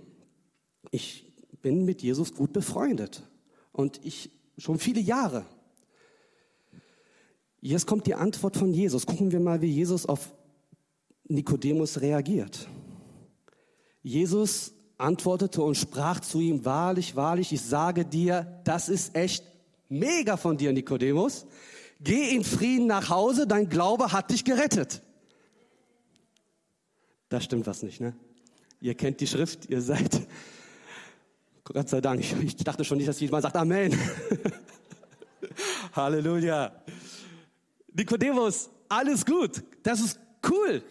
[0.91, 1.25] Ich
[1.61, 3.23] bin mit Jesus gut befreundet
[3.71, 5.45] und ich schon viele Jahre.
[7.61, 9.05] Jetzt kommt die Antwort von Jesus.
[9.05, 10.33] Gucken wir mal, wie Jesus auf
[11.27, 12.67] Nikodemus reagiert.
[14.03, 19.43] Jesus antwortete und sprach zu ihm, wahrlich, wahrlich, ich sage dir, das ist echt
[19.89, 21.45] mega von dir, Nikodemus.
[21.99, 25.01] Geh in Frieden nach Hause, dein Glaube hat dich gerettet.
[27.31, 28.13] Da stimmt was nicht, ne?
[28.81, 30.27] Ihr kennt die Schrift, ihr seid,
[31.63, 33.97] Gott sei Dank, ich, dachte schon nicht, dass jemand sagt Amen.
[35.95, 36.73] Halleluja.
[37.93, 40.83] Nikodemus, alles gut, das ist cool.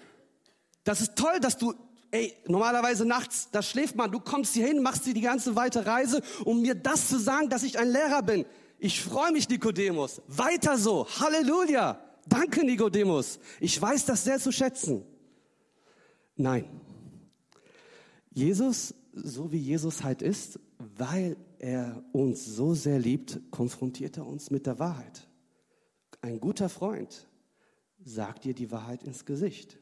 [0.83, 1.75] Das ist toll, dass du,
[2.11, 5.85] ey, normalerweise nachts, da schläft man, du kommst hier hin, machst dir die ganze weite
[5.85, 8.47] Reise, um mir das zu sagen, dass ich ein Lehrer bin.
[8.79, 10.23] Ich freue mich, Nikodemus.
[10.27, 11.07] Weiter so.
[11.21, 12.01] Halleluja.
[12.27, 13.41] Danke, Nikodemus.
[13.61, 15.05] Ich weiß das sehr zu schätzen.
[16.41, 16.65] Nein.
[18.33, 24.51] Jesus, so wie Jesus halt ist, weil er uns so sehr liebt, konfrontiert er uns
[24.51, 25.29] mit der Wahrheit.
[26.23, 27.29] Ein guter Freund
[28.03, 29.79] sagt dir die Wahrheit ins Gesicht.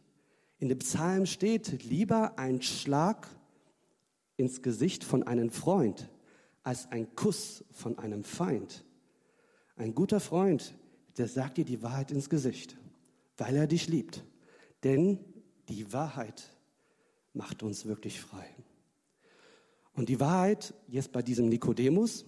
[0.58, 3.28] In dem Psalm steht, lieber ein Schlag
[4.36, 6.10] ins Gesicht von einem Freund
[6.64, 8.84] als ein Kuss von einem Feind.
[9.76, 10.74] Ein guter Freund,
[11.18, 12.76] der sagt dir die Wahrheit ins Gesicht,
[13.36, 14.24] weil er dich liebt.
[14.82, 15.20] Denn
[15.68, 16.42] die Wahrheit
[17.32, 18.46] macht uns wirklich frei.
[19.92, 22.24] Und die Wahrheit, jetzt bei diesem Nikodemus,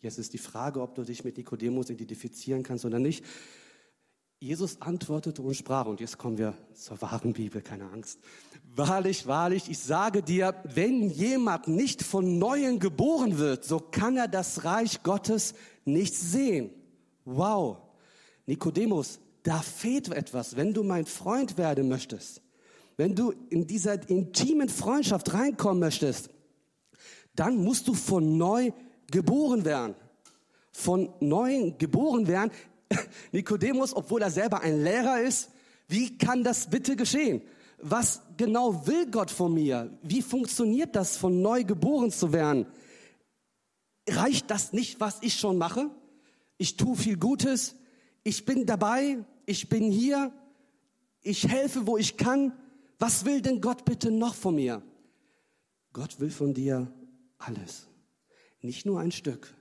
[0.00, 3.24] jetzt ist die Frage, ob du dich mit Nikodemus identifizieren kannst oder nicht.
[4.40, 8.20] Jesus antwortete und sprach, und jetzt kommen wir zur wahren Bibel, keine Angst.
[8.76, 14.28] Wahrlich, wahrlich, ich sage dir, wenn jemand nicht von Neuem geboren wird, so kann er
[14.28, 15.54] das Reich Gottes
[15.86, 16.70] nicht sehen.
[17.24, 17.78] Wow.
[18.44, 22.42] Nikodemus, da fehlt etwas, wenn du mein Freund werden möchtest.
[22.96, 26.30] Wenn du in dieser intimen Freundschaft reinkommen möchtest,
[27.34, 28.70] dann musst du von neu
[29.10, 29.94] geboren werden.
[30.70, 32.50] Von neu geboren werden.
[33.32, 35.50] Nikodemus, obwohl er selber ein Lehrer ist,
[35.88, 37.42] wie kann das bitte geschehen?
[37.78, 39.90] Was genau will Gott von mir?
[40.02, 42.66] Wie funktioniert das, von neu geboren zu werden?
[44.08, 45.90] Reicht das nicht, was ich schon mache?
[46.56, 47.76] ich tue viel Gutes,
[48.22, 50.32] ich bin dabei, ich bin hier,
[51.22, 52.52] ich helfe, wo ich kann.
[53.04, 54.80] Was will denn Gott bitte noch von mir?
[55.92, 56.90] Gott will von dir
[57.36, 57.86] alles,
[58.62, 59.54] nicht nur ein Stück.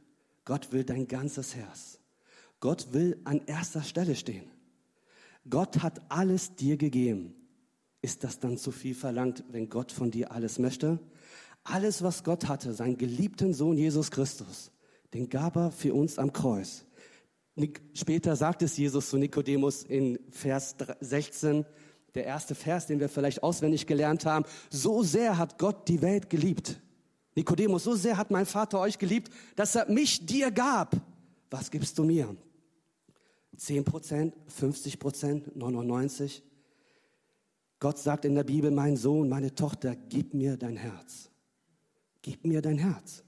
[0.46, 2.00] Gott will dein ganzes Herz.
[2.62, 4.50] Gott will an erster Stelle stehen.
[5.50, 7.36] Gott hat alles dir gegeben.
[8.02, 11.00] Ist das dann zu viel verlangt, wenn Gott von dir alles möchte?
[11.66, 14.72] Alles, was Gott hatte, seinen geliebten Sohn Jesus Christus,
[15.14, 16.86] den gab er für uns am Kreuz.
[17.94, 21.66] Später sagt es Jesus zu Nikodemus in Vers 16,
[22.16, 24.46] der erste Vers, den wir vielleicht auswendig gelernt haben.
[24.70, 26.80] So sehr hat Gott die Welt geliebt.
[27.36, 30.96] Nikodemus, so sehr hat mein Vater euch geliebt, dass er mich dir gab.
[31.50, 32.36] Was gibst du mir?
[33.58, 36.44] 10 Prozent, 50 Prozent, 99?
[37.80, 41.30] Gott sagt in der Bibel, mein Sohn, meine Tochter, gib mir dein Herz.
[42.22, 43.24] Gib mir dein Herz.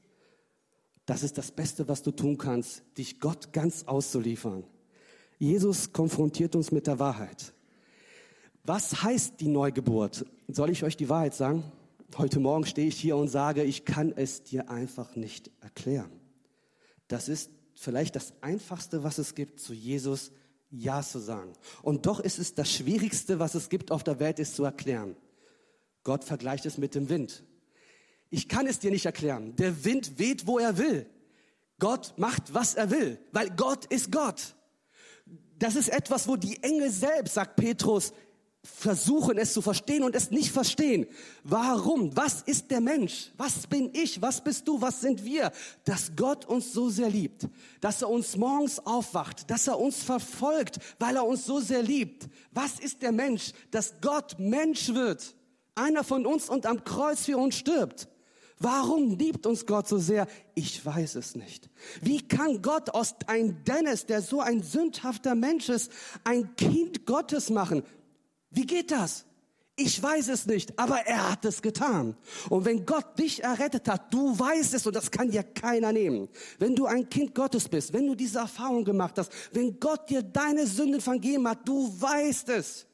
[1.05, 4.63] Das ist das Beste, was du tun kannst, dich Gott ganz auszuliefern.
[5.37, 7.53] Jesus konfrontiert uns mit der Wahrheit.
[8.67, 10.25] Was heißt die Neugeburt?
[10.47, 11.63] Soll ich euch die Wahrheit sagen?
[12.17, 16.09] Heute Morgen stehe ich hier und sage, ich kann es dir einfach nicht erklären.
[17.07, 20.31] Das ist vielleicht das Einfachste, was es gibt, zu Jesus
[20.71, 21.53] Ja zu sagen.
[21.83, 25.15] Und doch ist es das Schwierigste, was es gibt auf der Welt, ist zu erklären.
[26.03, 27.43] Gott vergleicht es mit dem Wind.
[28.31, 29.55] Ich kann es dir nicht erklären.
[29.57, 31.05] Der Wind weht, wo er will.
[31.77, 34.55] Gott macht, was er will, weil Gott ist Gott.
[35.59, 38.11] Das ist etwas, wo die Engel selbst, sagt Petrus,
[38.65, 41.05] versuchen es zu verstehen und es nicht verstehen.
[41.43, 42.15] Warum?
[42.15, 43.31] Was ist der Mensch?
[43.37, 44.21] Was bin ich?
[44.21, 44.81] Was bist du?
[44.81, 45.51] Was sind wir?
[45.83, 47.47] Dass Gott uns so sehr liebt,
[47.79, 52.27] dass er uns morgens aufwacht, dass er uns verfolgt, weil er uns so sehr liebt.
[52.51, 53.53] Was ist der Mensch?
[53.71, 55.35] Dass Gott Mensch wird,
[55.75, 58.07] einer von uns und am Kreuz für uns stirbt.
[58.57, 60.27] Warum liebt uns Gott so sehr?
[60.53, 61.69] Ich weiß es nicht.
[62.01, 65.91] Wie kann Gott aus ein Dennis, der so ein sündhafter Mensch ist,
[66.23, 67.83] ein Kind Gottes machen?
[68.55, 69.25] Wie geht das?
[69.77, 72.15] Ich weiß es nicht, aber er hat es getan.
[72.49, 76.29] Und wenn Gott dich errettet hat, du weißt es und das kann dir keiner nehmen.
[76.59, 80.23] Wenn du ein Kind Gottes bist, wenn du diese Erfahrung gemacht hast, wenn Gott dir
[80.23, 82.87] deine Sünden vergeben hat, du weißt es.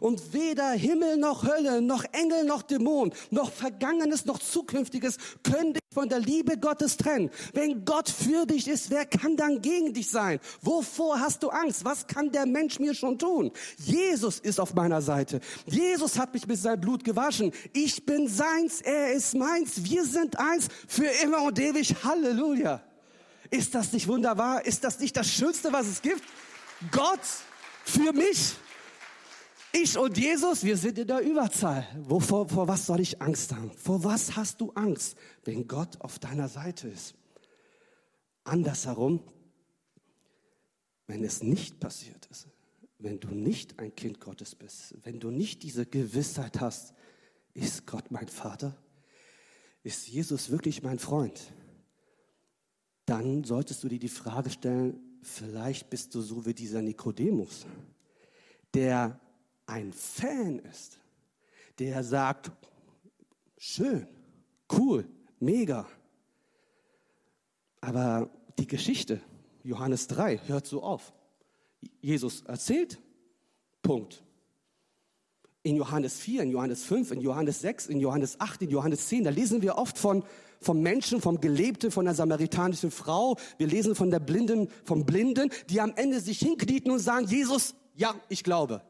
[0.00, 5.82] Und weder Himmel noch Hölle, noch Engel noch Dämon, noch Vergangenes noch Zukünftiges können dich
[5.92, 7.30] von der Liebe Gottes trennen.
[7.52, 10.40] Wenn Gott für dich ist, wer kann dann gegen dich sein?
[10.62, 11.84] Wovor hast du Angst?
[11.84, 13.52] Was kann der Mensch mir schon tun?
[13.78, 15.40] Jesus ist auf meiner Seite.
[15.66, 17.52] Jesus hat mich mit seinem Blut gewaschen.
[17.72, 19.84] Ich bin seins, er ist meins.
[19.84, 21.94] Wir sind eins für immer und ewig.
[22.02, 22.80] Halleluja.
[23.50, 24.64] Ist das nicht wunderbar?
[24.64, 26.22] Ist das nicht das Schönste, was es gibt?
[26.90, 27.20] Gott
[27.84, 28.54] für mich.
[29.74, 31.86] Ich und Jesus, wir sind in der Überzahl.
[31.96, 33.70] Wovor, vor was soll ich Angst haben?
[33.70, 37.14] Vor was hast du Angst, wenn Gott auf deiner Seite ist?
[38.44, 39.20] Andersherum,
[41.06, 42.48] wenn es nicht passiert ist,
[42.98, 46.92] wenn du nicht ein Kind Gottes bist, wenn du nicht diese Gewissheit hast,
[47.54, 48.76] ist Gott mein Vater?
[49.82, 51.40] Ist Jesus wirklich mein Freund?
[53.06, 57.66] Dann solltest du dir die Frage stellen, vielleicht bist du so wie dieser Nikodemus,
[58.74, 59.18] der
[59.72, 60.98] ein Fan ist,
[61.78, 62.50] der sagt,
[63.56, 64.06] schön,
[64.70, 65.08] cool,
[65.40, 65.86] mega.
[67.80, 69.20] Aber die Geschichte,
[69.64, 71.14] Johannes 3, hört so auf.
[72.02, 73.00] Jesus erzählt,
[73.82, 74.22] Punkt.
[75.62, 79.24] In Johannes 4, in Johannes 5, in Johannes 6, in Johannes 8, in Johannes 10,
[79.24, 80.22] da lesen wir oft von,
[80.60, 83.38] vom Menschen, vom Gelebten, von der samaritanischen Frau.
[83.56, 87.74] Wir lesen von der Blinden, vom Blinden, die am Ende sich hinknieten und sagen, Jesus,
[87.94, 88.82] ja, ich glaube.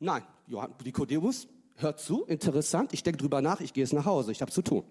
[0.00, 4.32] Nein, Johann, Nikodemus, hört zu, interessant, ich denke drüber nach, ich gehe jetzt nach Hause,
[4.32, 4.82] ich habe zu tun.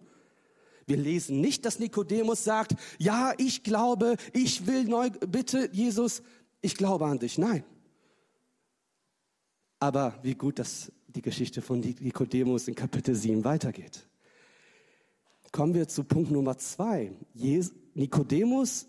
[0.86, 6.24] Wir lesen nicht, dass Nikodemus sagt, ja, ich glaube, ich will neu, bitte, Jesus,
[6.62, 7.38] ich glaube an dich.
[7.38, 7.64] Nein.
[9.80, 14.08] Aber wie gut, dass die Geschichte von Nikodemus in Kapitel 7 weitergeht.
[15.52, 17.12] Kommen wir zu Punkt Nummer zwei.
[17.96, 18.88] Nikodemus,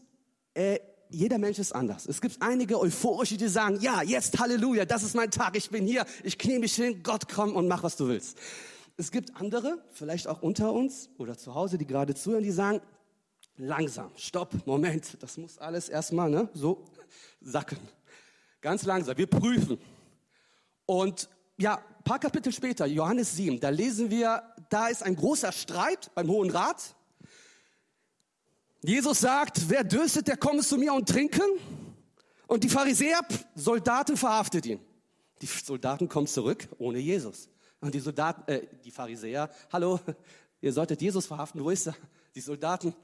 [0.52, 0.80] er
[1.11, 2.07] jeder Mensch ist anders.
[2.07, 5.87] Es gibt einige euphorische, die sagen, ja, jetzt Halleluja, das ist mein Tag, ich bin
[5.87, 8.38] hier, ich knie mich hin, Gott komm und mach, was du willst.
[8.96, 12.81] Es gibt andere, vielleicht auch unter uns oder zu Hause, die gerade zuhören, die sagen,
[13.57, 16.85] langsam, stopp, Moment, das muss alles erstmal ne, so
[17.40, 17.79] sacken.
[18.61, 19.79] Ganz langsam, wir prüfen.
[20.87, 26.11] Und ja, paar Kapitel später, Johannes 7, da lesen wir, da ist ein großer Streit
[26.14, 26.94] beim Hohen Rat
[28.83, 31.43] Jesus sagt, wer dürstet, der komme zu mir und trinken.
[32.47, 33.21] Und die Pharisäer,
[33.55, 34.81] Soldaten verhaftet ihn.
[35.43, 37.49] Die Soldaten kommen zurück ohne Jesus.
[37.81, 40.01] Und die Soldaten, äh, die Pharisäer, hallo,
[40.61, 41.95] ihr solltet Jesus verhaften, wo ist er?
[42.35, 42.95] Die Soldaten,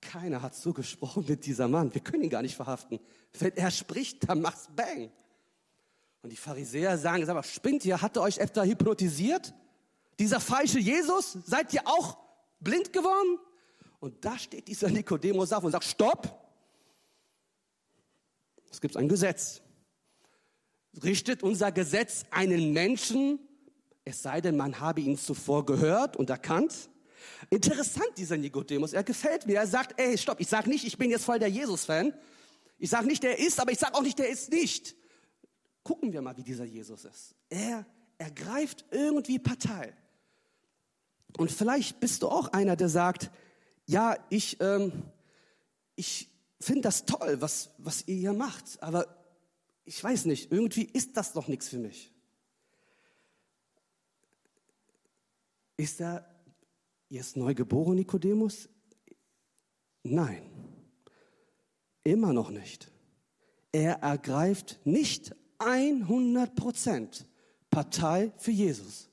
[0.00, 1.92] keiner hat so gesprochen mit dieser Mann.
[1.94, 2.98] Wir können ihn gar nicht verhaften.
[3.38, 5.10] Wenn er spricht, dann macht's Bang.
[6.22, 8.00] Und die Pharisäer sagen, sag mal, spinnt ihr?
[8.00, 9.54] Hat er euch etwa hypnotisiert?
[10.18, 11.38] Dieser falsche Jesus?
[11.46, 12.18] Seid ihr auch
[12.60, 13.38] blind geworden?
[14.02, 16.36] Und da steht dieser Nikodemus auf und sagt, stopp!
[18.68, 19.62] Es gibt ein Gesetz.
[21.04, 23.38] Richtet unser Gesetz einen Menschen,
[24.04, 26.90] es sei denn, man habe ihn zuvor gehört und erkannt?
[27.48, 28.92] Interessant, dieser Nikodemus.
[28.92, 29.58] Er gefällt mir.
[29.58, 32.12] Er sagt, ey, stopp, ich sag nicht, ich bin jetzt voll der Jesus-Fan.
[32.78, 34.96] Ich sag nicht, der ist, aber ich sag auch nicht, der ist nicht.
[35.84, 37.36] Gucken wir mal, wie dieser Jesus ist.
[37.48, 37.86] Er
[38.18, 39.94] ergreift irgendwie Partei.
[41.36, 43.30] Und vielleicht bist du auch einer, der sagt,
[43.86, 44.92] ja, ich, ähm,
[45.96, 46.30] ich
[46.60, 49.06] finde das toll, was, was ihr hier macht, aber
[49.84, 52.12] ich weiß nicht, irgendwie ist das doch nichts für mich.
[55.76, 56.28] Ist er
[57.08, 58.68] jetzt neu geboren, Nikodemus?
[60.04, 60.42] Nein,
[62.04, 62.90] immer noch nicht.
[63.72, 67.26] Er ergreift nicht 100 Prozent
[67.70, 69.08] Partei für Jesus.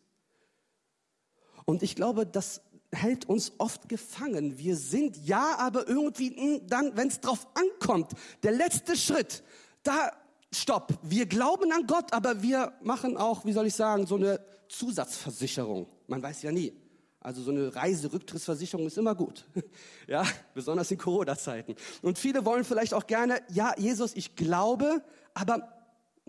[1.65, 2.61] Und ich glaube, dass
[2.91, 4.57] hält uns oft gefangen.
[4.57, 8.11] Wir sind ja, aber irgendwie hm, dann, wenn es drauf ankommt,
[8.43, 9.43] der letzte Schritt,
[9.83, 10.11] da
[10.51, 10.97] stopp.
[11.03, 15.87] Wir glauben an Gott, aber wir machen auch, wie soll ich sagen, so eine Zusatzversicherung.
[16.07, 16.73] Man weiß ja nie.
[17.21, 19.45] Also so eine Reiserücktrittsversicherung ist immer gut.
[20.07, 20.25] Ja,
[20.55, 21.75] besonders in Corona-Zeiten.
[22.01, 25.03] Und viele wollen vielleicht auch gerne, ja, Jesus, ich glaube,
[25.35, 25.78] aber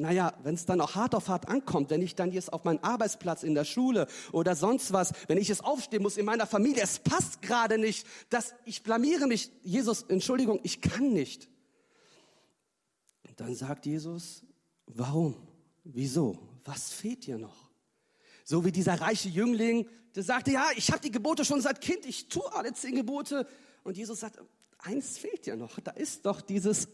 [0.00, 2.82] naja, wenn es dann auch hart auf hart ankommt, wenn ich dann jetzt auf meinen
[2.82, 6.82] Arbeitsplatz in der Schule oder sonst was, wenn ich jetzt aufstehen muss in meiner Familie,
[6.82, 9.50] es passt gerade nicht, dass ich blamiere mich.
[9.62, 11.48] Jesus, Entschuldigung, ich kann nicht.
[13.36, 14.42] Dann sagt Jesus,
[14.86, 15.34] warum?
[15.84, 16.38] Wieso?
[16.64, 17.70] Was fehlt dir noch?
[18.44, 22.04] So wie dieser reiche Jüngling, der sagte, ja, ich habe die Gebote schon seit Kind,
[22.04, 23.46] ich tue alle zehn Gebote.
[23.82, 24.38] Und Jesus sagt,
[24.78, 25.78] eins fehlt dir noch.
[25.80, 26.88] Da ist doch dieses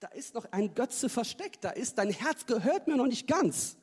[0.00, 3.76] da ist noch ein Götze versteckt, da ist, dein Herz gehört mir noch nicht ganz.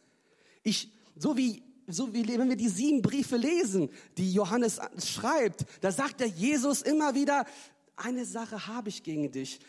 [0.61, 5.91] Ich, so wie, so wie, wenn wir die sieben Briefe lesen, die Johannes schreibt, da
[5.91, 7.45] sagt der Jesus immer wieder,
[7.95, 9.59] eine Sache habe ich gegen dich.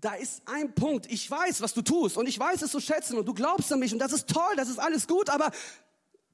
[0.00, 1.10] Da ist ein Punkt.
[1.10, 3.80] Ich weiß, was du tust und ich weiß es zu schätzen und du glaubst an
[3.80, 5.50] mich und das ist toll, das ist alles gut, aber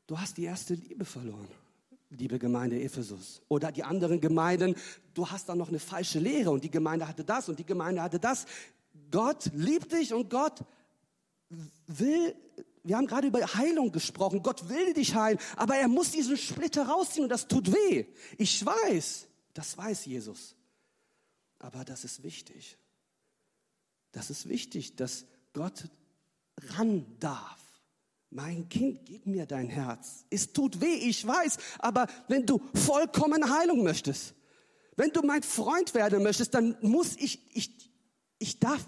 [0.07, 1.49] du hast die erste Liebe verloren
[2.11, 3.43] liebe Gemeinde Ephesus.
[3.49, 4.75] Oder die anderen Gemeinden,
[5.15, 8.03] du hast da noch eine falsche Lehre und die Gemeinde hatte das und die Gemeinde
[8.03, 8.47] hatte das.
[9.11, 10.65] Gott liebt dich und Gott
[11.87, 12.35] will,
[12.83, 16.87] wir haben gerade über Heilung gesprochen, Gott will dich heilen, aber er muss diesen Splitter
[16.87, 18.07] rausziehen und das tut weh.
[18.39, 20.55] Ich weiß, das weiß Jesus.
[21.59, 22.77] Aber das ist wichtig.
[24.13, 25.89] Das ist wichtig, dass Gott
[26.77, 27.61] ran darf.
[28.31, 30.27] Mein Kind, gib mir dein Herz.
[30.31, 34.35] Es tut weh, ich weiß, aber wenn du vollkommen Heilung möchtest,
[34.97, 37.91] wenn du mein Freund werden möchtest, dann muss ich, ich,
[38.39, 38.85] ich darf,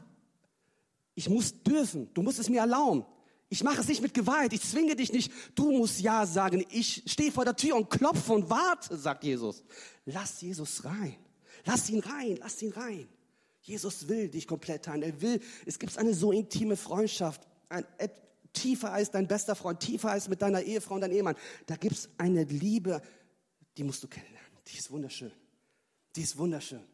[1.14, 3.04] ich muss dürfen, du musst es mir erlauben.
[3.50, 5.32] Ich mache es nicht mit Gewalt, ich zwinge dich nicht.
[5.54, 6.66] Du musst Ja sagen.
[6.70, 9.64] Ich stehe vor der Tür und klopfe und warte, sagt Jesus.
[10.04, 11.16] Lass Jesus rein.
[11.64, 13.08] Lass ihn rein, lass ihn rein.
[13.62, 15.02] Jesus will dich komplett heilen.
[15.02, 17.84] Er will, es gibt eine so intime Freundschaft, ein,
[18.52, 21.36] tiefer als dein bester Freund, tiefer als mit deiner Ehefrau und deinem Ehemann.
[21.66, 23.02] Da gibt es eine Liebe,
[23.76, 24.50] die musst du kennenlernen.
[24.66, 25.32] Die ist wunderschön.
[26.16, 26.84] Die ist wunderschön.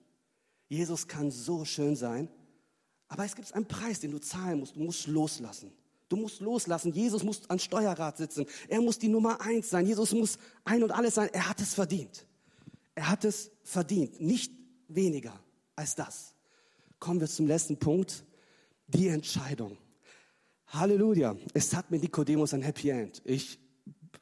[0.68, 2.28] Jesus kann so schön sein.
[3.08, 4.76] Aber es gibt einen Preis, den du zahlen musst.
[4.76, 5.72] Du musst loslassen.
[6.08, 6.92] Du musst loslassen.
[6.92, 8.46] Jesus muss an Steuerrad sitzen.
[8.68, 9.86] Er muss die Nummer eins sein.
[9.86, 11.28] Jesus muss ein und alles sein.
[11.32, 12.26] Er hat es verdient.
[12.94, 14.20] Er hat es verdient.
[14.20, 14.52] Nicht
[14.88, 15.38] weniger
[15.76, 16.34] als das.
[16.98, 18.24] Kommen wir zum letzten Punkt.
[18.86, 19.76] Die Entscheidung.
[20.68, 21.36] Halleluja.
[21.52, 23.22] Es hat mit Nikodemus ein Happy End.
[23.24, 23.58] Ich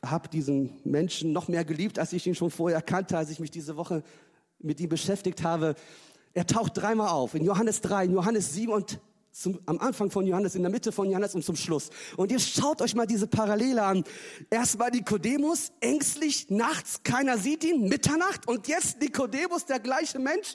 [0.04, 3.50] habe diesen Menschen noch mehr geliebt, als ich ihn schon vorher kannte, als ich mich
[3.50, 4.02] diese Woche
[4.58, 5.74] mit ihm beschäftigt habe.
[6.34, 7.34] Er taucht dreimal auf.
[7.34, 9.00] In Johannes 3, in Johannes 7 und
[9.32, 11.90] zum, am Anfang von Johannes, in der Mitte von Johannes und zum Schluss.
[12.16, 14.04] Und ihr schaut euch mal diese Parallele an.
[14.50, 18.46] Erst war Nikodemus ängstlich, nachts, keiner sieht ihn, Mitternacht.
[18.46, 20.54] Und jetzt Nikodemus, der gleiche Mensch,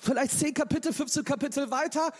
[0.00, 2.12] vielleicht 10 Kapitel, 15 Kapitel weiter,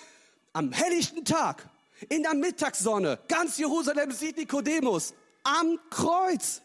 [0.53, 1.69] am helllichten Tag,
[2.09, 6.63] in der Mittagssonne, ganz Jerusalem sieht Nikodemus am Kreuz.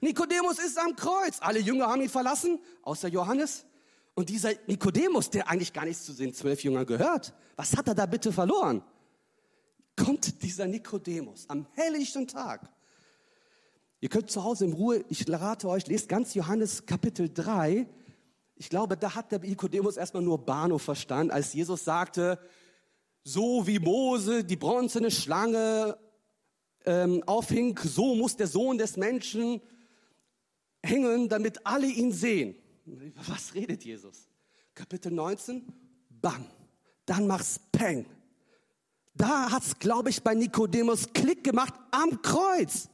[0.00, 1.38] Nikodemus ist am Kreuz.
[1.40, 3.64] Alle Jünger haben ihn verlassen, außer Johannes.
[4.14, 7.94] Und dieser Nikodemus, der eigentlich gar nichts zu den zwölf Jüngern gehört, was hat er
[7.94, 8.82] da bitte verloren?
[9.96, 12.68] Kommt dieser Nikodemus am helllichten Tag.
[14.00, 17.86] Ihr könnt zu Hause in Ruhe, ich rate euch, lest ganz Johannes Kapitel 3.
[18.56, 22.38] Ich glaube, da hat der Nikodemus erstmal nur Bahnhof verstanden, als Jesus sagte,
[23.24, 25.96] so wie Mose die bronzene Schlange
[26.84, 29.60] ähm, aufhing, so muss der Sohn des Menschen
[30.82, 32.56] hängen, damit alle ihn sehen.
[32.84, 34.28] Was redet Jesus?
[34.74, 35.62] Kapitel 19,
[36.08, 36.46] bam,
[37.06, 38.06] dann mach's Peng.
[39.14, 42.88] Da hat's, glaube ich, bei Nikodemus Klick gemacht am Kreuz.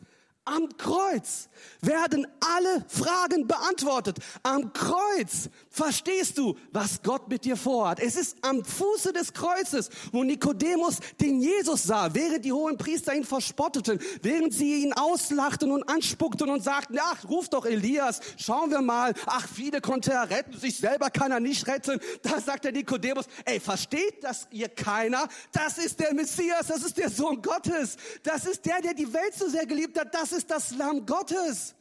[0.48, 1.50] Am Kreuz
[1.82, 4.16] werden alle Fragen beantwortet.
[4.42, 8.00] Am Kreuz verstehst du, was Gott mit dir vorhat.
[8.00, 13.14] Es ist am Fuße des Kreuzes, wo Nikodemus den Jesus sah, während die hohen Priester
[13.14, 18.70] ihn verspotteten, während sie ihn auslachten und anspuckten und sagten, ach, ruf doch Elias, schauen
[18.70, 19.12] wir mal.
[19.26, 22.00] Ach, viele konnte er retten, sich selber kann er nicht retten.
[22.22, 25.28] Da sagt der Nikodemus, ey, versteht das ihr keiner?
[25.52, 27.98] Das ist der Messias, das ist der Sohn Gottes.
[28.22, 30.14] Das ist der, der die Welt so sehr geliebt hat.
[30.14, 31.74] Das ist das Lamm Gottes.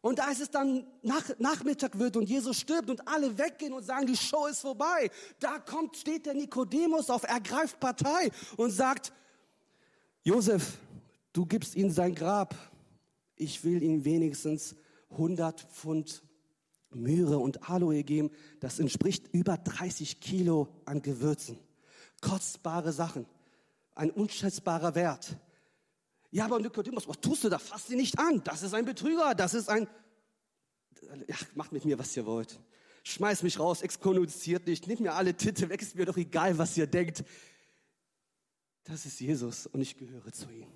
[0.00, 4.06] Und als es dann nach, Nachmittag wird und Jesus stirbt und alle weggehen und sagen,
[4.06, 9.12] die Show ist vorbei, da kommt, steht der Nikodemus auf, ergreift Partei und sagt,
[10.24, 10.78] Josef,
[11.32, 12.54] du gibst ihm sein Grab.
[13.36, 14.74] Ich will ihm wenigstens
[15.10, 16.22] 100 Pfund
[16.90, 18.30] Mühre und Aloe geben.
[18.60, 21.58] Das entspricht über 30 Kilo an Gewürzen.
[22.20, 23.26] Kostbare Sachen.
[23.94, 25.36] Ein unschätzbarer Wert.
[26.32, 27.58] Ja, aber Nikodemus, was tust du da?
[27.58, 28.42] Fass sie nicht an.
[28.42, 29.34] Das ist ein Betrüger.
[29.34, 29.86] Das ist ein...
[31.28, 32.58] Ja, macht mit mir, was ihr wollt.
[33.04, 34.86] Schmeiß mich raus, exkommuniziert nicht.
[34.86, 35.82] Nehmt mir alle Titel weg.
[35.82, 37.22] Ist mir doch egal, was ihr denkt.
[38.84, 40.66] Das ist Jesus und ich gehöre zu ihm.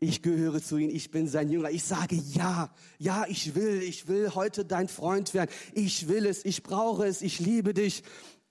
[0.00, 1.70] Ich gehöre zu ihm, ich bin sein Jünger.
[1.70, 5.50] Ich sage ja, ja, ich will, ich will heute dein Freund werden.
[5.72, 8.04] Ich will es, ich brauche es, ich liebe dich.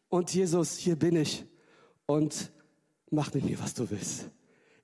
[0.09, 1.45] Und Jesus, hier bin ich.
[2.07, 2.51] Und
[3.11, 4.29] mach mit mir, was du willst.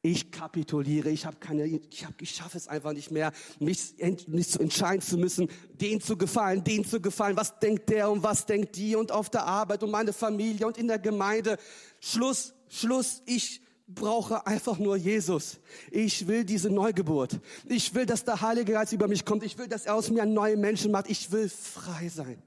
[0.06, 3.96] Ich kapituliere, ich habe keine, ich, hab, ich schaffe es einfach nicht mehr, mich,
[4.28, 5.48] mich zu entscheiden zu müssen,
[5.80, 7.38] den zu gefallen, den zu gefallen.
[7.38, 10.78] Was denkt der und was denkt die und auf der Arbeit und meine Familie und
[10.78, 11.58] in der Gemeinde.
[12.02, 13.22] Schluss, Schluss.
[13.26, 15.62] Ich brauche einfach nur Jesus.
[15.90, 17.40] Ich will diese Neugeburt.
[17.64, 19.44] Ich will, dass der Heilige Geist über mich kommt.
[19.44, 21.10] Ich will, dass er aus mir einen neuen Menschen macht.
[21.10, 22.44] Ich will frei sein.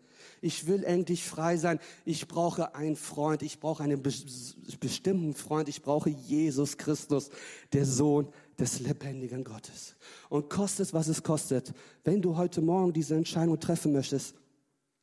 [0.47, 1.81] Ich will endlich frei sein.
[2.05, 3.43] Ich brauche einen Freund.
[3.43, 5.69] Ich brauche einen bestimmten Freund.
[5.69, 7.31] Ich brauche Jesus Christus,
[7.73, 9.97] der Sohn des lebendigen Gottes.
[10.29, 11.75] Und kostet, was es kostet,
[12.05, 14.37] wenn du heute Morgen diese Entscheidung treffen möchtest,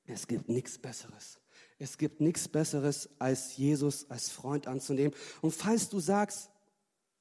[0.05, 1.39] es gibt nichts Besseres.
[1.77, 5.13] Es gibt nichts Besseres, als Jesus als Freund anzunehmen.
[5.41, 6.51] Und falls du sagst,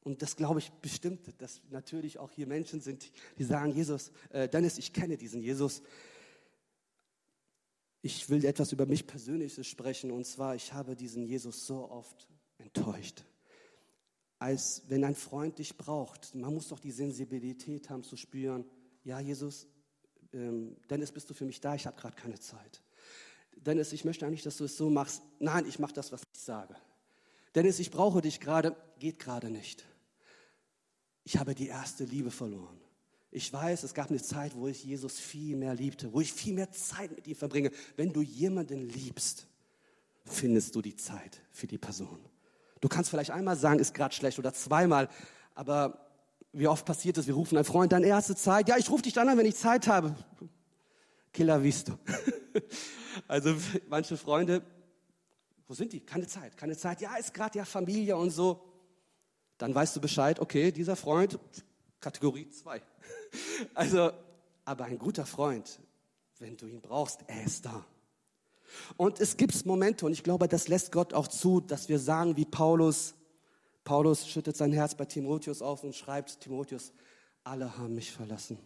[0.04, 4.48] und das glaube ich bestimmt, dass natürlich auch hier Menschen sind, die sagen, Jesus, äh,
[4.48, 5.82] Dennis, ich kenne diesen Jesus.
[8.02, 12.28] Ich will etwas über mich Persönliches sprechen, und zwar, ich habe diesen Jesus so oft
[12.58, 13.24] enttäuscht.
[14.40, 18.64] Als wenn ein Freund dich braucht, man muss doch die Sensibilität haben zu spüren,
[19.04, 19.68] ja, Jesus,
[20.32, 21.76] ähm, Dennis, bist du für mich da?
[21.76, 22.82] Ich habe gerade keine Zeit.
[23.56, 25.22] Dennis, ich möchte eigentlich, dass du es so machst.
[25.38, 26.74] Nein, ich mache das, was ich sage.
[27.54, 28.76] Dennis, ich brauche dich gerade.
[28.98, 29.84] Geht gerade nicht.
[31.24, 32.81] Ich habe die erste Liebe verloren.
[33.34, 36.52] Ich weiß, es gab eine Zeit, wo ich Jesus viel mehr liebte, wo ich viel
[36.52, 37.70] mehr Zeit mit ihm verbringe.
[37.96, 39.46] Wenn du jemanden liebst,
[40.26, 42.20] findest du die Zeit für die Person.
[42.82, 45.08] Du kannst vielleicht einmal sagen, ist gerade schlecht oder zweimal,
[45.54, 46.10] aber
[46.52, 49.14] wie oft passiert es, wir rufen einen Freund an, erste Zeit, ja, ich rufe dich
[49.14, 50.14] dann an, wenn ich Zeit habe.
[51.32, 51.98] Killer visto.
[53.28, 53.54] Also
[53.88, 54.62] manche Freunde,
[55.68, 56.00] wo sind die?
[56.00, 57.00] Keine Zeit, keine Zeit.
[57.02, 58.62] Ja, ist gerade ja Familie und so.
[59.58, 61.38] Dann weißt du Bescheid, okay, dieser Freund,
[62.00, 62.82] Kategorie 2.
[63.74, 64.12] Also,
[64.64, 65.80] aber ein guter Freund,
[66.38, 67.84] wenn du ihn brauchst, er ist da.
[68.96, 72.36] Und es gibt Momente, und ich glaube, das lässt Gott auch zu, dass wir sagen,
[72.36, 73.14] wie Paulus,
[73.84, 76.92] Paulus schüttet sein Herz bei Timotheus auf und schreibt, Timotheus,
[77.44, 78.58] alle haben mich verlassen.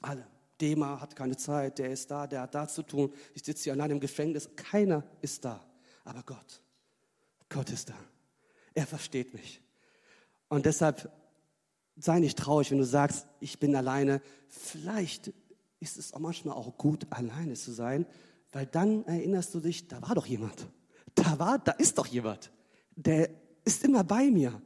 [0.00, 0.26] Alle.
[0.60, 3.12] Dema hat keine Zeit, der ist da, der hat da zu tun.
[3.34, 5.64] Ich sitze hier allein im Gefängnis, keiner ist da.
[6.04, 6.60] Aber Gott,
[7.48, 7.94] Gott ist da.
[8.74, 9.62] Er versteht mich.
[10.48, 11.10] Und deshalb
[12.00, 14.20] sei nicht traurig, wenn du sagst, ich bin alleine.
[14.48, 15.32] Vielleicht
[15.80, 18.06] ist es auch manchmal auch gut, alleine zu sein,
[18.52, 20.66] weil dann erinnerst du dich, da war doch jemand.
[21.14, 22.50] Da war, da ist doch jemand.
[22.96, 23.30] Der
[23.64, 24.60] ist immer bei mir.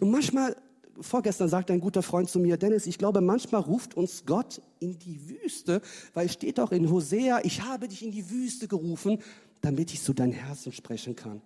[0.00, 0.56] Und manchmal
[1.00, 4.98] vorgestern sagte ein guter Freund zu mir, Dennis, ich glaube, manchmal ruft uns Gott in
[4.98, 5.80] die Wüste,
[6.14, 9.18] weil es steht doch in Hosea, ich habe dich in die Wüste gerufen,
[9.60, 11.42] damit ich zu deinem Herzen sprechen kann.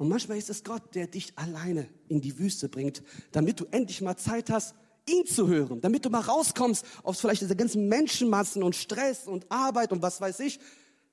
[0.00, 4.00] Und manchmal ist es Gott, der dich alleine in die Wüste bringt, damit du endlich
[4.00, 4.74] mal Zeit hast,
[5.06, 9.52] ihn zu hören, damit du mal rauskommst aus vielleicht diese ganzen Menschenmassen und Stress und
[9.52, 10.58] Arbeit und was weiß ich.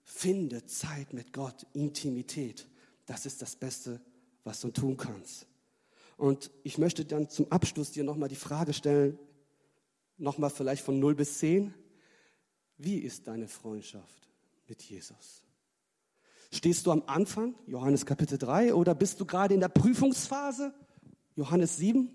[0.04, 2.66] Finde Zeit mit Gott, Intimität.
[3.06, 4.00] Das ist das Beste,
[4.46, 5.48] was du tun kannst.
[6.16, 9.20] Und ich möchte dann zum Abschluss dir nochmal die Frage stellen,
[10.16, 11.74] nochmal vielleicht von 0 bis 10.
[12.78, 14.30] Wie ist deine Freundschaft
[14.66, 15.44] mit Jesus?
[16.52, 20.74] Stehst du am Anfang, Johannes Kapitel 3, oder bist du gerade in der Prüfungsphase,
[21.36, 22.10] Johannes 7?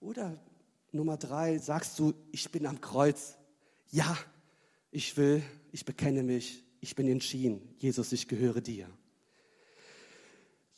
[0.00, 0.38] Oder
[0.92, 3.36] Nummer 3, sagst du, ich bin am Kreuz.
[3.90, 4.16] Ja,
[4.90, 5.42] ich will,
[5.72, 7.60] ich bekenne mich, ich bin entschieden.
[7.78, 8.88] Jesus, ich gehöre dir.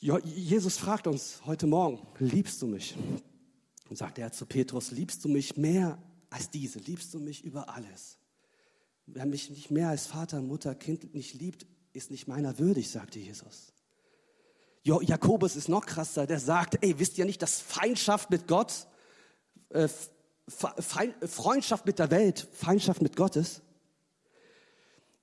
[0.00, 2.96] Jesus fragt uns heute Morgen, liebst du mich?
[3.88, 6.80] Und sagt er zu Petrus, liebst du mich mehr als diese?
[6.80, 8.18] Liebst du mich über alles?
[9.06, 13.18] Wer mich nicht mehr als Vater, Mutter, Kind nicht liebt, ist nicht meiner würdig, sagte
[13.18, 13.72] Jesus.
[14.84, 18.86] Jo, Jakobus ist noch krasser, der sagt, ey, wisst ihr nicht, dass Feindschaft mit Gott,
[19.70, 19.88] äh,
[20.48, 23.62] Feind, Freundschaft mit der Welt, Feindschaft mit Gott ist?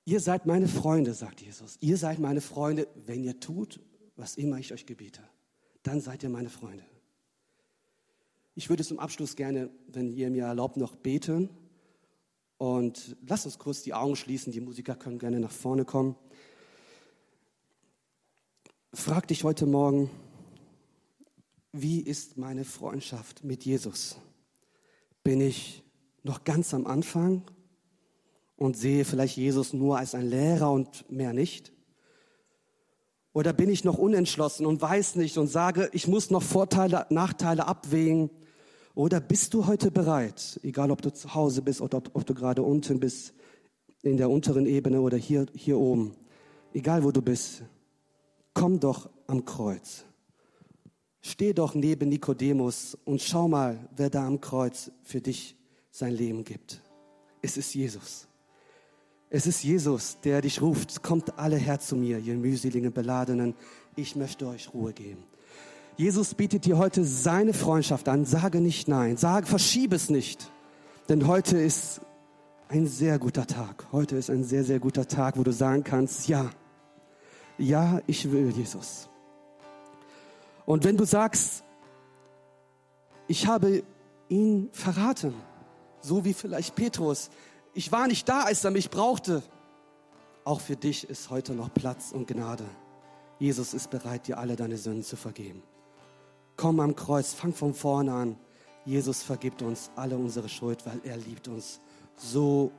[0.06, 1.76] Ihr seid meine Freunde, sagt Jesus.
[1.80, 3.80] Ihr seid meine Freunde, wenn ihr tut,
[4.16, 5.22] was immer ich euch gebiete.
[5.82, 6.84] Dann seid ihr meine Freunde.
[8.54, 11.50] Ich würde zum Abschluss gerne, wenn ihr mir erlaubt, noch beten.
[12.58, 14.52] Und lasst uns kurz die Augen schließen.
[14.52, 16.16] Die Musiker können gerne nach vorne kommen.
[18.92, 20.10] Frag dich heute Morgen,
[21.72, 24.16] wie ist meine Freundschaft mit Jesus?
[25.22, 25.84] Bin ich
[26.24, 27.48] noch ganz am Anfang
[28.56, 31.72] und sehe vielleicht Jesus nur als ein Lehrer und mehr nicht?
[33.32, 37.68] Oder bin ich noch unentschlossen und weiß nicht und sage, ich muss noch Vorteile, Nachteile
[37.68, 38.28] abwägen?
[38.96, 42.64] Oder bist du heute bereit, egal ob du zu Hause bist oder ob, du gerade
[42.64, 43.34] unten bist,
[44.02, 46.16] in der unteren Ebene oder hier, hier oben,
[46.74, 47.62] egal wo du bist,
[48.54, 50.04] komm doch am Kreuz.
[51.22, 55.56] Steh doch neben Nikodemus und schau mal, wer da am Kreuz für dich
[55.90, 56.82] sein Leben gibt.
[57.42, 58.26] Es ist Jesus.
[59.28, 61.02] Es ist Jesus, der dich ruft.
[61.02, 63.54] Kommt alle her zu mir, ihr mühseligen Beladenen.
[63.96, 65.22] Ich möchte euch Ruhe geben.
[65.96, 68.24] Jesus bietet dir heute seine Freundschaft an.
[68.24, 69.16] Sage nicht nein.
[69.18, 70.50] Sage, verschiebe es nicht.
[71.08, 72.00] Denn heute ist
[72.68, 73.86] ein sehr guter Tag.
[73.92, 76.50] Heute ist ein sehr, sehr guter Tag, wo du sagen kannst, ja,
[77.60, 79.08] ja, ich will Jesus.
[80.66, 81.62] Und wenn du sagst,
[83.28, 83.82] ich habe
[84.28, 85.34] ihn verraten,
[86.00, 87.30] so wie vielleicht Petrus,
[87.74, 89.42] ich war nicht da, als er mich brauchte,
[90.44, 92.64] auch für dich ist heute noch Platz und Gnade.
[93.38, 95.62] Jesus ist bereit, dir alle deine Sünden zu vergeben.
[96.56, 98.36] Komm am Kreuz, fang von vorne an.
[98.84, 101.80] Jesus vergibt uns alle unsere Schuld, weil er liebt uns
[102.16, 102.72] so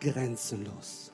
[0.00, 1.13] grenzenlos.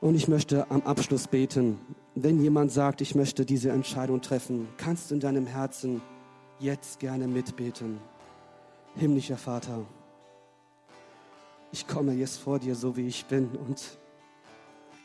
[0.00, 1.78] Und ich möchte am Abschluss beten,
[2.14, 6.02] wenn jemand sagt, ich möchte diese Entscheidung treffen, kannst du in deinem Herzen
[6.58, 7.98] jetzt gerne mitbeten.
[8.96, 9.84] Himmlischer Vater,
[11.72, 13.98] ich komme jetzt vor dir, so wie ich bin und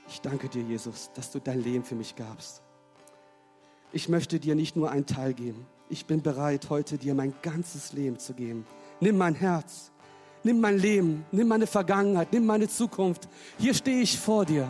[0.08, 2.62] ich danke dir, Jesus, dass du dein Leben für mich gabst.
[3.92, 5.66] Ich möchte dir nicht nur einen Teil geben.
[5.90, 8.66] Ich bin bereit, heute dir mein ganzes Leben zu geben.
[9.00, 9.92] Nimm mein Herz,
[10.44, 13.28] nimm mein Leben, nimm meine Vergangenheit, nimm meine Zukunft.
[13.58, 14.68] Hier stehe ich vor dir.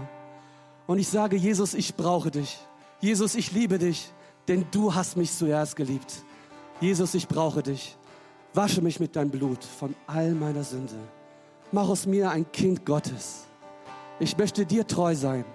[0.87, 2.57] Und ich sage, Jesus, ich brauche dich.
[2.99, 4.11] Jesus, ich liebe dich,
[4.47, 6.23] denn du hast mich zuerst geliebt.
[6.81, 7.97] Jesus, ich brauche dich.
[8.53, 10.95] Wasche mich mit deinem Blut von all meiner Sünde.
[11.71, 13.45] Mach aus mir ein Kind Gottes.
[14.19, 15.45] Ich möchte dir treu sein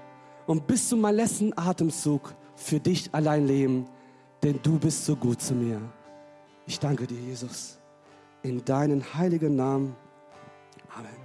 [0.46, 3.86] und bis zu meinem letzten Atemzug für dich allein leben,
[4.42, 5.80] denn du bist so gut zu mir.
[6.66, 7.78] Ich danke dir, Jesus.
[8.42, 9.96] In deinen heiligen Namen.
[10.96, 11.23] Amen.